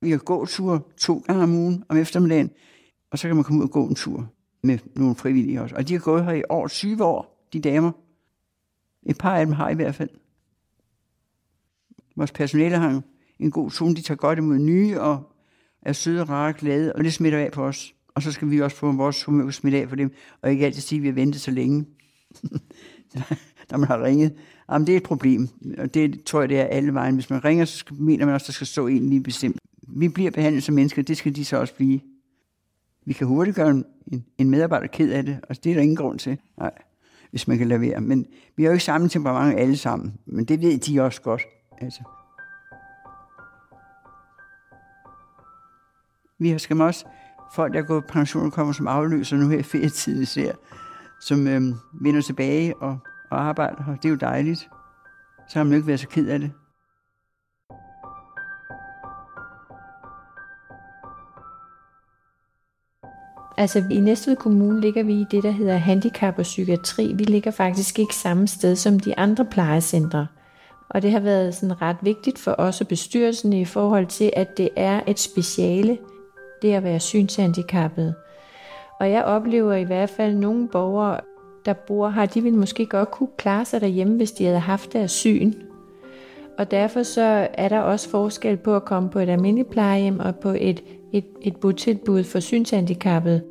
Vi 0.00 0.10
har 0.10 0.18
gåture 0.18 0.80
to 0.96 1.22
gange 1.26 1.42
om 1.42 1.54
ugen 1.54 1.84
om 1.88 1.96
eftermiddagen, 1.96 2.50
og 3.10 3.18
så 3.18 3.28
kan 3.28 3.36
man 3.36 3.44
komme 3.44 3.60
ud 3.60 3.64
og 3.64 3.70
gå 3.70 3.86
en 3.86 3.94
tur 3.94 4.32
med 4.62 4.78
nogle 4.96 5.14
frivillige 5.14 5.62
også. 5.62 5.74
Og 5.74 5.88
de 5.88 5.92
har 5.92 6.00
gået 6.00 6.24
her 6.24 6.32
i 6.32 6.42
over 6.48 6.68
20 6.68 7.04
år, 7.04 7.48
de 7.52 7.60
damer. 7.60 7.92
Et 9.06 9.18
par 9.18 9.36
af 9.36 9.46
dem 9.46 9.54
har 9.54 9.70
i 9.70 9.74
hvert 9.74 9.94
fald. 9.94 10.10
Vores 12.16 12.32
personale 12.32 12.76
har 12.76 13.02
en 13.38 13.50
god 13.50 13.70
tone. 13.70 13.94
De 13.94 14.02
tager 14.02 14.16
godt 14.16 14.38
imod 14.38 14.58
nye 14.58 15.00
og 15.00 15.31
er 15.82 15.92
søde, 15.92 16.24
rare, 16.24 16.52
glade, 16.52 16.92
og 16.92 17.04
det 17.04 17.12
smitter 17.12 17.38
af 17.38 17.52
på 17.52 17.64
os. 17.64 17.94
Og 18.14 18.22
så 18.22 18.32
skal 18.32 18.50
vi 18.50 18.60
også 18.60 18.76
få 18.76 18.92
vores 18.92 19.24
humør 19.24 19.50
smidt 19.50 19.74
af 19.74 19.88
for 19.88 19.96
dem, 19.96 20.12
og 20.42 20.50
ikke 20.50 20.66
altid 20.66 20.82
sige, 20.82 20.96
at 20.96 21.02
vi 21.02 21.08
har 21.08 21.14
ventet 21.14 21.40
så 21.40 21.50
længe, 21.50 21.86
når 23.70 23.78
man 23.78 23.88
har 23.88 24.04
ringet. 24.04 24.34
Jamen, 24.70 24.86
det 24.86 24.92
er 24.92 24.96
et 24.96 25.02
problem, 25.02 25.48
og 25.78 25.94
det 25.94 26.24
tror 26.24 26.40
jeg, 26.40 26.48
det 26.48 26.60
er 26.60 26.64
alle 26.64 26.94
vejen. 26.94 27.14
Hvis 27.14 27.30
man 27.30 27.44
ringer, 27.44 27.64
så 27.64 27.84
mener 27.90 28.26
man 28.26 28.34
også, 28.34 28.44
at 28.44 28.46
der 28.46 28.52
skal 28.52 28.66
stå 28.66 28.86
en 28.86 29.08
lige 29.08 29.22
bestemt. 29.22 29.56
Vi 29.88 30.08
bliver 30.08 30.30
behandlet 30.30 30.62
som 30.62 30.74
mennesker, 30.74 31.02
det 31.02 31.16
skal 31.16 31.36
de 31.36 31.44
så 31.44 31.56
også 31.56 31.74
blive. 31.74 32.00
Vi 33.06 33.12
kan 33.12 33.26
hurtigt 33.26 33.56
gøre 33.56 33.70
en, 33.70 33.84
en 34.38 34.50
medarbejder 34.50 34.86
ked 34.86 35.12
af 35.12 35.22
det, 35.24 35.40
og 35.48 35.64
det 35.64 35.70
er 35.70 35.74
der 35.74 35.82
ingen 35.82 35.96
grund 35.96 36.18
til, 36.18 36.38
nej, 36.58 36.70
hvis 37.30 37.48
man 37.48 37.58
kan 37.58 37.68
lade 37.68 37.80
være. 37.80 38.00
Men 38.00 38.26
vi 38.56 38.62
har 38.62 38.70
jo 38.70 38.72
ikke 38.72 38.84
samme 38.84 39.08
temperament 39.08 39.60
alle 39.60 39.76
sammen, 39.76 40.14
men 40.26 40.44
det 40.44 40.60
ved 40.60 40.78
de 40.78 41.00
også 41.00 41.22
godt. 41.22 41.42
Altså. 41.78 42.02
Vi 46.42 46.50
har 46.50 46.58
skam 46.58 46.80
også 46.80 47.04
folk, 47.52 47.74
der 47.74 47.82
går 47.82 48.00
på 48.00 48.06
pension 48.08 48.46
og 48.46 48.52
kommer 48.52 48.72
som 48.72 48.86
afløser 48.86 49.36
nu 49.36 49.48
her 49.48 49.58
i 49.58 49.62
ferietiden 49.62 50.22
især, 50.22 50.52
som 51.20 51.46
øhm, 51.46 51.74
vender 51.92 52.20
tilbage 52.20 52.76
og, 52.76 52.98
og 53.30 53.40
arbejder, 53.40 53.84
og 53.86 53.96
det 53.96 54.04
er 54.04 54.10
jo 54.10 54.16
dejligt. 54.16 54.68
Så 55.48 55.58
har 55.58 55.64
man 55.64 55.72
jo 55.72 55.76
ikke 55.76 55.86
været 55.86 56.00
så 56.00 56.08
ked 56.08 56.28
af 56.28 56.38
det. 56.38 56.52
Altså 63.56 63.84
i 63.90 64.00
Næstved 64.00 64.36
Kommune 64.36 64.80
ligger 64.80 65.02
vi 65.02 65.12
i 65.12 65.26
det, 65.30 65.42
der 65.42 65.50
hedder 65.50 65.76
handicap 65.76 66.38
og 66.38 66.42
psykiatri. 66.42 67.12
Vi 67.16 67.24
ligger 67.24 67.50
faktisk 67.50 67.98
ikke 67.98 68.14
samme 68.14 68.48
sted 68.48 68.76
som 68.76 69.00
de 69.00 69.18
andre 69.18 69.44
plejecentre. 69.44 70.26
Og 70.90 71.02
det 71.02 71.12
har 71.12 71.20
været 71.20 71.54
sådan 71.54 71.82
ret 71.82 71.96
vigtigt 72.02 72.38
for 72.38 72.54
os 72.58 72.80
og 72.80 72.88
bestyrelsen 72.88 73.52
i 73.52 73.64
forhold 73.64 74.06
til, 74.06 74.30
at 74.36 74.56
det 74.56 74.68
er 74.76 75.00
et 75.06 75.18
speciale, 75.18 75.98
det 76.62 76.72
at 76.72 76.84
være 76.84 77.00
synshandicappet. 77.00 78.14
Og 79.00 79.10
jeg 79.10 79.24
oplever 79.24 79.74
i 79.74 79.84
hvert 79.84 80.10
fald 80.10 80.34
nogle 80.34 80.68
borgere, 80.68 81.20
der 81.64 81.72
bor 81.72 82.08
her, 82.08 82.26
de 82.26 82.42
ville 82.42 82.58
måske 82.58 82.86
godt 82.86 83.10
kunne 83.10 83.28
klare 83.36 83.64
sig 83.64 83.80
derhjemme, 83.80 84.16
hvis 84.16 84.32
de 84.32 84.44
havde 84.44 84.58
haft 84.58 84.92
deres 84.92 85.10
syn. 85.10 85.52
Og 86.58 86.70
derfor 86.70 87.02
så 87.02 87.48
er 87.54 87.68
der 87.68 87.80
også 87.80 88.10
forskel 88.10 88.56
på 88.56 88.76
at 88.76 88.84
komme 88.84 89.10
på 89.10 89.18
et 89.18 89.28
almindeligt 89.28 89.70
plejehjem 89.70 90.20
og 90.20 90.36
på 90.36 90.48
et, 90.48 90.84
et, 91.12 91.24
et 91.42 91.56
botilbud 91.56 92.24
for 92.24 92.40
synshandicappet. 92.40 93.42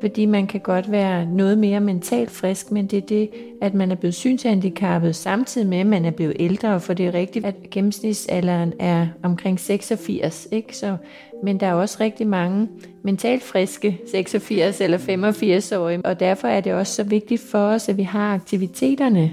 Fordi 0.00 0.26
man 0.26 0.46
kan 0.46 0.60
godt 0.60 0.90
være 0.90 1.26
noget 1.26 1.58
mere 1.58 1.80
mentalt 1.80 2.30
frisk, 2.30 2.70
men 2.70 2.86
det 2.86 2.96
er 2.96 3.06
det, 3.06 3.30
at 3.62 3.74
man 3.74 3.90
er 3.90 3.94
blevet 3.94 4.14
synshandicappet, 4.14 5.16
samtidig 5.16 5.66
med, 5.68 5.78
at 5.78 5.86
man 5.86 6.04
er 6.04 6.10
blevet 6.10 6.36
ældre, 6.38 6.80
for 6.80 6.94
det 6.94 7.06
er 7.06 7.14
rigtigt, 7.14 7.44
at 7.44 7.54
gennemsnitsalderen 7.70 8.72
er 8.78 9.06
omkring 9.22 9.60
86, 9.60 10.48
ikke? 10.52 10.76
Så, 10.76 10.96
men 11.42 11.60
der 11.60 11.66
er 11.66 11.74
også 11.74 11.96
rigtig 12.00 12.26
mange 12.26 12.68
mentalt 13.02 13.42
friske 13.42 14.00
86 14.12 14.80
eller 14.80 14.98
85-årige, 14.98 16.00
og 16.04 16.20
derfor 16.20 16.48
er 16.48 16.60
det 16.60 16.74
også 16.74 16.94
så 16.94 17.02
vigtigt 17.02 17.40
for 17.40 17.58
os, 17.58 17.88
at 17.88 17.96
vi 17.96 18.02
har 18.02 18.34
aktiviteterne. 18.34 19.32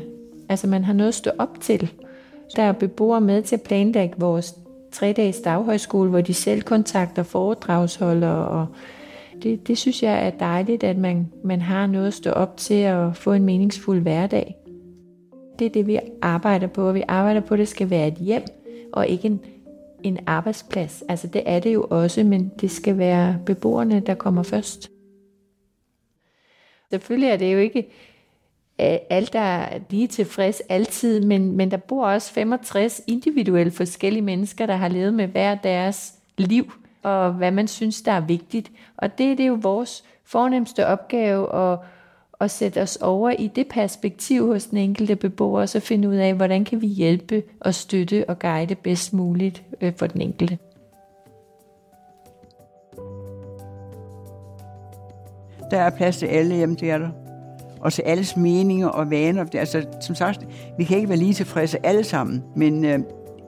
Altså 0.50 0.68
man 0.68 0.84
har 0.84 0.94
noget 0.94 1.08
at 1.08 1.15
stå 1.15 1.32
op 1.38 1.60
til. 1.62 1.91
Der 2.56 2.63
er 2.63 2.72
beboere 2.72 3.22
med 3.22 3.41
til 3.41 3.56
at 3.56 3.62
planlægge 3.62 4.15
vores 4.18 4.56
tre-dages 4.91 5.38
daghøjskole, 5.38 6.10
hvor 6.10 6.22
de 6.22 6.34
selv 6.34 6.62
kontakter 6.62 7.24
foredragsholdere 7.24 8.48
og 8.48 8.68
det, 9.44 9.68
det 9.68 9.78
synes 9.78 10.04
jeg 10.04 10.28
er 10.28 10.30
dejligt, 10.30 10.84
at 10.84 10.98
man, 10.98 11.32
man 11.44 11.62
har 11.62 11.88
noget 11.88 12.08
at 12.08 12.13
stå 12.13 12.30
op 12.30 12.58
til 12.58 12.88
og 12.88 13.15
få 13.15 13.34
en 13.34 13.44
meningsfuld 13.44 14.02
hverdag. 14.02 14.56
Det 15.60 15.65
er 15.65 15.70
det, 15.70 15.88
vi 15.88 16.00
arbejder 16.22 16.68
på. 16.68 16.91
Vi 16.91 17.04
arbejder 17.08 17.41
på, 17.41 17.54
at 17.54 17.60
det 17.60 17.68
skal 17.68 17.89
være 17.89 18.08
et 18.08 18.13
hjem 18.13 18.44
og 18.94 19.08
ikke 19.08 19.26
en, 19.26 19.39
en 20.08 20.20
arbejdsplads. 20.28 21.04
Altså 21.10 21.28
det 21.28 21.44
er 21.46 21.60
det 21.60 21.74
jo 21.74 21.88
også, 21.89 22.24
men 22.24 22.52
det 22.62 22.72
skal 22.72 22.98
være 22.98 23.39
beboerne, 23.46 24.00
der 24.00 24.15
kommer 24.15 24.44
først. 24.44 24.91
Selvfølgelig 26.89 27.30
er 27.30 27.38
det 27.38 27.54
jo 27.54 27.58
ikke 27.58 27.80
øh, 28.82 28.98
alt, 29.10 29.34
der 29.34 29.39
er 29.39 29.80
lige 29.89 30.08
tilfreds 30.08 30.62
altid, 30.70 31.22
men, 31.22 31.58
men 31.58 31.72
der 31.72 31.78
bor 31.78 32.08
også 32.08 32.34
65 32.34 33.02
individuelle 33.08 33.72
forskellige 33.72 34.22
mennesker, 34.24 34.65
der 34.65 34.76
har 34.76 34.88
levet 34.88 35.13
med 35.13 35.28
hver 35.28 35.56
deres 35.56 36.13
liv– 36.38 36.72
og 37.06 37.34
hvad 37.34 37.52
man 37.52 37.68
synes, 37.68 38.02
der 38.02 38.12
er 38.12 38.20
vigtigt. 38.20 38.72
Og 38.98 39.18
det, 39.18 39.38
det 39.38 39.44
er 39.44 39.48
jo 39.48 39.60
vores 39.62 40.04
fornemmeste 40.24 40.88
opgave 40.88 41.56
at, 41.56 41.80
at 42.39 42.52
sætte 42.52 42.82
os 42.82 42.95
over 42.95 43.30
i 43.30 43.52
det 43.56 43.67
perspektiv 43.67 44.48
hos 44.48 44.65
den 44.65 44.78
enkelte 44.78 45.15
beboer, 45.15 45.62
og 45.62 45.69
så 45.69 45.80
finde 45.80 46.10
ud 46.10 46.15
af, 46.15 46.34
hvordan 46.34 46.65
kan 46.65 46.82
vi 46.82 46.88
hjælpe 46.88 47.43
og 47.60 47.74
støtte 47.74 48.26
og 48.28 48.39
guide 48.39 48.76
bedst 48.76 49.13
muligt 49.13 49.63
øh, 49.82 49.93
for 49.98 50.08
den 50.08 50.21
enkelte. 50.21 50.58
Der 55.71 55.78
er 55.78 55.89
plads 55.89 56.17
til 56.17 56.26
alle 56.26 56.56
hjemme, 56.56 56.76
det 56.76 56.91
er 56.91 56.98
der. 56.98 57.10
Og 57.80 57.93
til 57.93 58.02
alles 58.02 58.38
meninger 58.38 58.88
og 58.88 59.12
vaner. 59.12 59.43
Det, 59.43 59.60
altså, 59.60 59.86
som 60.02 60.15
sagt, 60.15 60.48
vi 60.78 60.84
kan 60.84 60.98
ikke 60.98 61.10
være 61.10 61.17
lige 61.17 61.34
tilfredse 61.34 61.86
alle 61.86 62.04
sammen, 62.04 62.43
men 62.56 62.86
øh, 62.86 63.00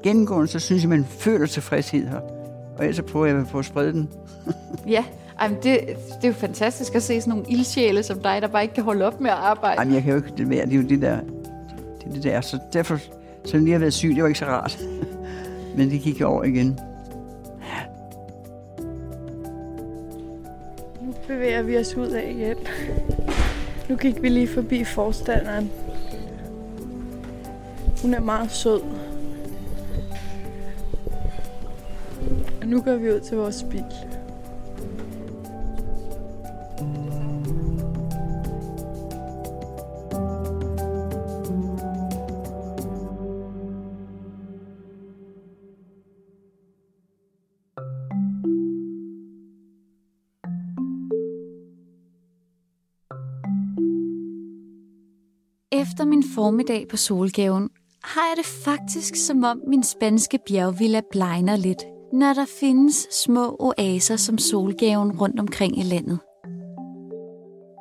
gennemgående, 0.03 0.47
så 0.47 0.59
synes 0.59 0.83
jeg, 0.83 0.89
man 0.89 1.05
føler 1.05 1.45
tilfredshed 1.45 2.07
her. 2.07 2.19
Og 2.77 2.85
ellers 2.85 3.01
prøver 3.01 3.25
jeg 3.25 3.45
på 3.51 3.59
at 3.59 3.65
sprede 3.65 3.93
den. 3.93 4.09
ja, 4.87 5.05
Ej, 5.39 5.47
det, 5.47 5.63
det 5.63 6.23
er 6.23 6.27
jo 6.27 6.33
fantastisk 6.33 6.95
at 6.95 7.03
se 7.03 7.21
sådan 7.21 7.29
nogle 7.29 7.45
ildsjæle 7.49 8.03
som 8.03 8.19
dig, 8.19 8.41
der 8.41 8.47
bare 8.47 8.63
ikke 8.63 8.75
kan 8.75 8.83
holde 8.83 9.05
op 9.05 9.21
med 9.21 9.31
at 9.31 9.37
arbejde. 9.37 9.81
Jamen, 9.81 9.93
jeg 9.93 10.03
kan 10.03 10.11
jo 10.11 10.17
ikke 10.17 10.33
det 10.37 10.47
mere. 10.47 10.65
Det 10.65 10.73
er 10.73 10.77
jo 10.77 10.87
det 10.87 11.01
der. 11.01 11.19
Det, 12.03 12.13
det 12.13 12.23
der. 12.23 12.41
Så 12.41 12.59
derfor, 12.73 12.99
så 13.45 13.57
lige 13.57 13.71
har 13.71 13.79
været 13.79 13.93
syg, 13.93 14.09
det 14.09 14.21
var 14.21 14.27
ikke 14.27 14.39
så 14.39 14.45
rart. 14.45 14.79
Men 15.77 15.91
det 15.91 16.01
gik 16.01 16.21
over 16.21 16.43
igen. 16.43 16.79
Nu 21.01 21.13
bevæger 21.27 21.61
vi 21.61 21.77
os 21.77 21.95
ud 21.95 22.07
af 22.07 22.33
hjem. 22.33 22.57
Nu 23.89 23.95
gik 23.95 24.21
vi 24.21 24.29
lige 24.29 24.47
forbi 24.47 24.83
forstanderen. 24.83 25.71
Hun 28.01 28.13
er 28.13 28.19
meget 28.19 28.51
sød. 28.51 28.81
Og 32.61 32.67
nu 32.67 32.81
går 32.81 32.95
vi 32.95 33.11
ud 33.11 33.19
til 33.19 33.37
vores 33.37 33.65
bil. 33.71 34.16
Efter 55.81 56.05
min 56.05 56.23
formiddag 56.35 56.87
på 56.87 56.97
Solgaven 56.97 57.69
har 58.03 58.21
jeg 58.21 58.37
det 58.37 58.45
faktisk 58.45 59.15
som 59.15 59.43
om 59.43 59.61
min 59.67 59.83
spanske 59.83 60.39
bjergvilla 60.47 61.01
blegner 61.11 61.55
lidt– 61.55 61.83
når 62.13 62.33
der 62.33 62.45
findes 62.59 63.07
små 63.11 63.55
oaser 63.59 64.15
som 64.15 64.37
solgaven 64.37 65.19
rundt 65.21 65.39
omkring 65.39 65.79
i 65.79 65.81
landet. 65.81 66.19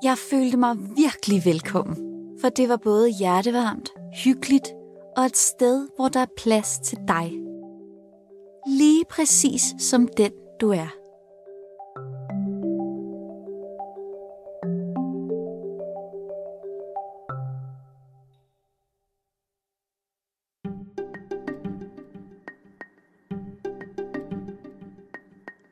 Jeg 0.02 0.18
følte 0.30 0.56
mig 0.56 0.76
virkelig 0.78 1.44
velkommen, 1.44 1.96
for 2.40 2.48
det 2.48 2.68
var 2.68 2.76
både 2.76 3.10
hjertevarmt, 3.18 3.88
hyggeligt 4.24 4.68
og 5.16 5.24
et 5.24 5.36
sted, 5.36 5.88
hvor 5.96 6.08
der 6.08 6.20
er 6.20 6.32
plads 6.36 6.78
til 6.78 6.98
dig. 7.08 7.32
Lige 8.68 9.04
præcis 9.10 9.62
som 9.78 10.08
den 10.16 10.32
du 10.60 10.70
er. 10.70 11.05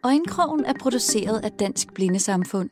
Øjenkrogen 0.05 0.65
er 0.65 0.73
produceret 0.81 1.45
af 1.45 1.53
Dansk 1.53 1.95
Blindesamfund. 1.95 2.71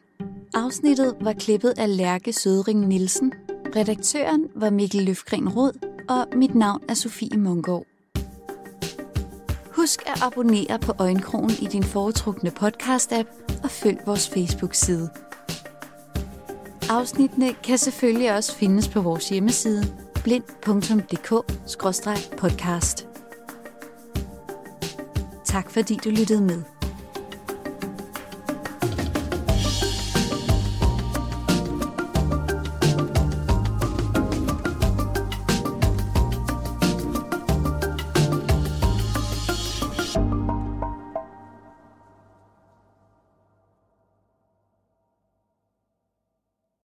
Afsnittet 0.55 1.17
var 1.21 1.33
klippet 1.33 1.75
af 1.79 1.97
Lærke 1.97 2.33
Sødring 2.33 2.89
Nielsen. 2.89 3.33
Redaktøren 3.77 4.49
var 4.55 4.71
Mikkel 4.71 5.03
Løfgren 5.03 5.49
Rod, 5.49 5.73
og 6.09 6.27
mit 6.39 6.55
navn 6.55 6.83
er 6.89 6.95
Sofie 6.95 7.39
Mungård. 7.39 7.87
Husk 9.77 10.03
at 10.07 10.23
abonnere 10.23 10.79
på 10.79 10.93
Øjenkrogen 10.99 11.51
i 11.63 11.67
din 11.67 11.83
foretrukne 11.83 12.51
podcast-app 12.51 13.29
og 13.65 13.71
følg 13.71 13.99
vores 14.07 14.29
Facebook-side. 14.29 15.11
Afsnittene 16.91 17.55
kan 17.65 17.79
selvfølgelig 17.79 18.37
også 18.37 18.55
findes 18.55 18.89
på 18.89 19.01
vores 19.01 19.29
hjemmeside 19.29 19.83
blind.dk-podcast. 20.25 23.07
Tak 25.45 25.71
fordi 25.71 25.99
du 26.05 26.11
lyttede 26.11 26.43
med. 26.43 26.72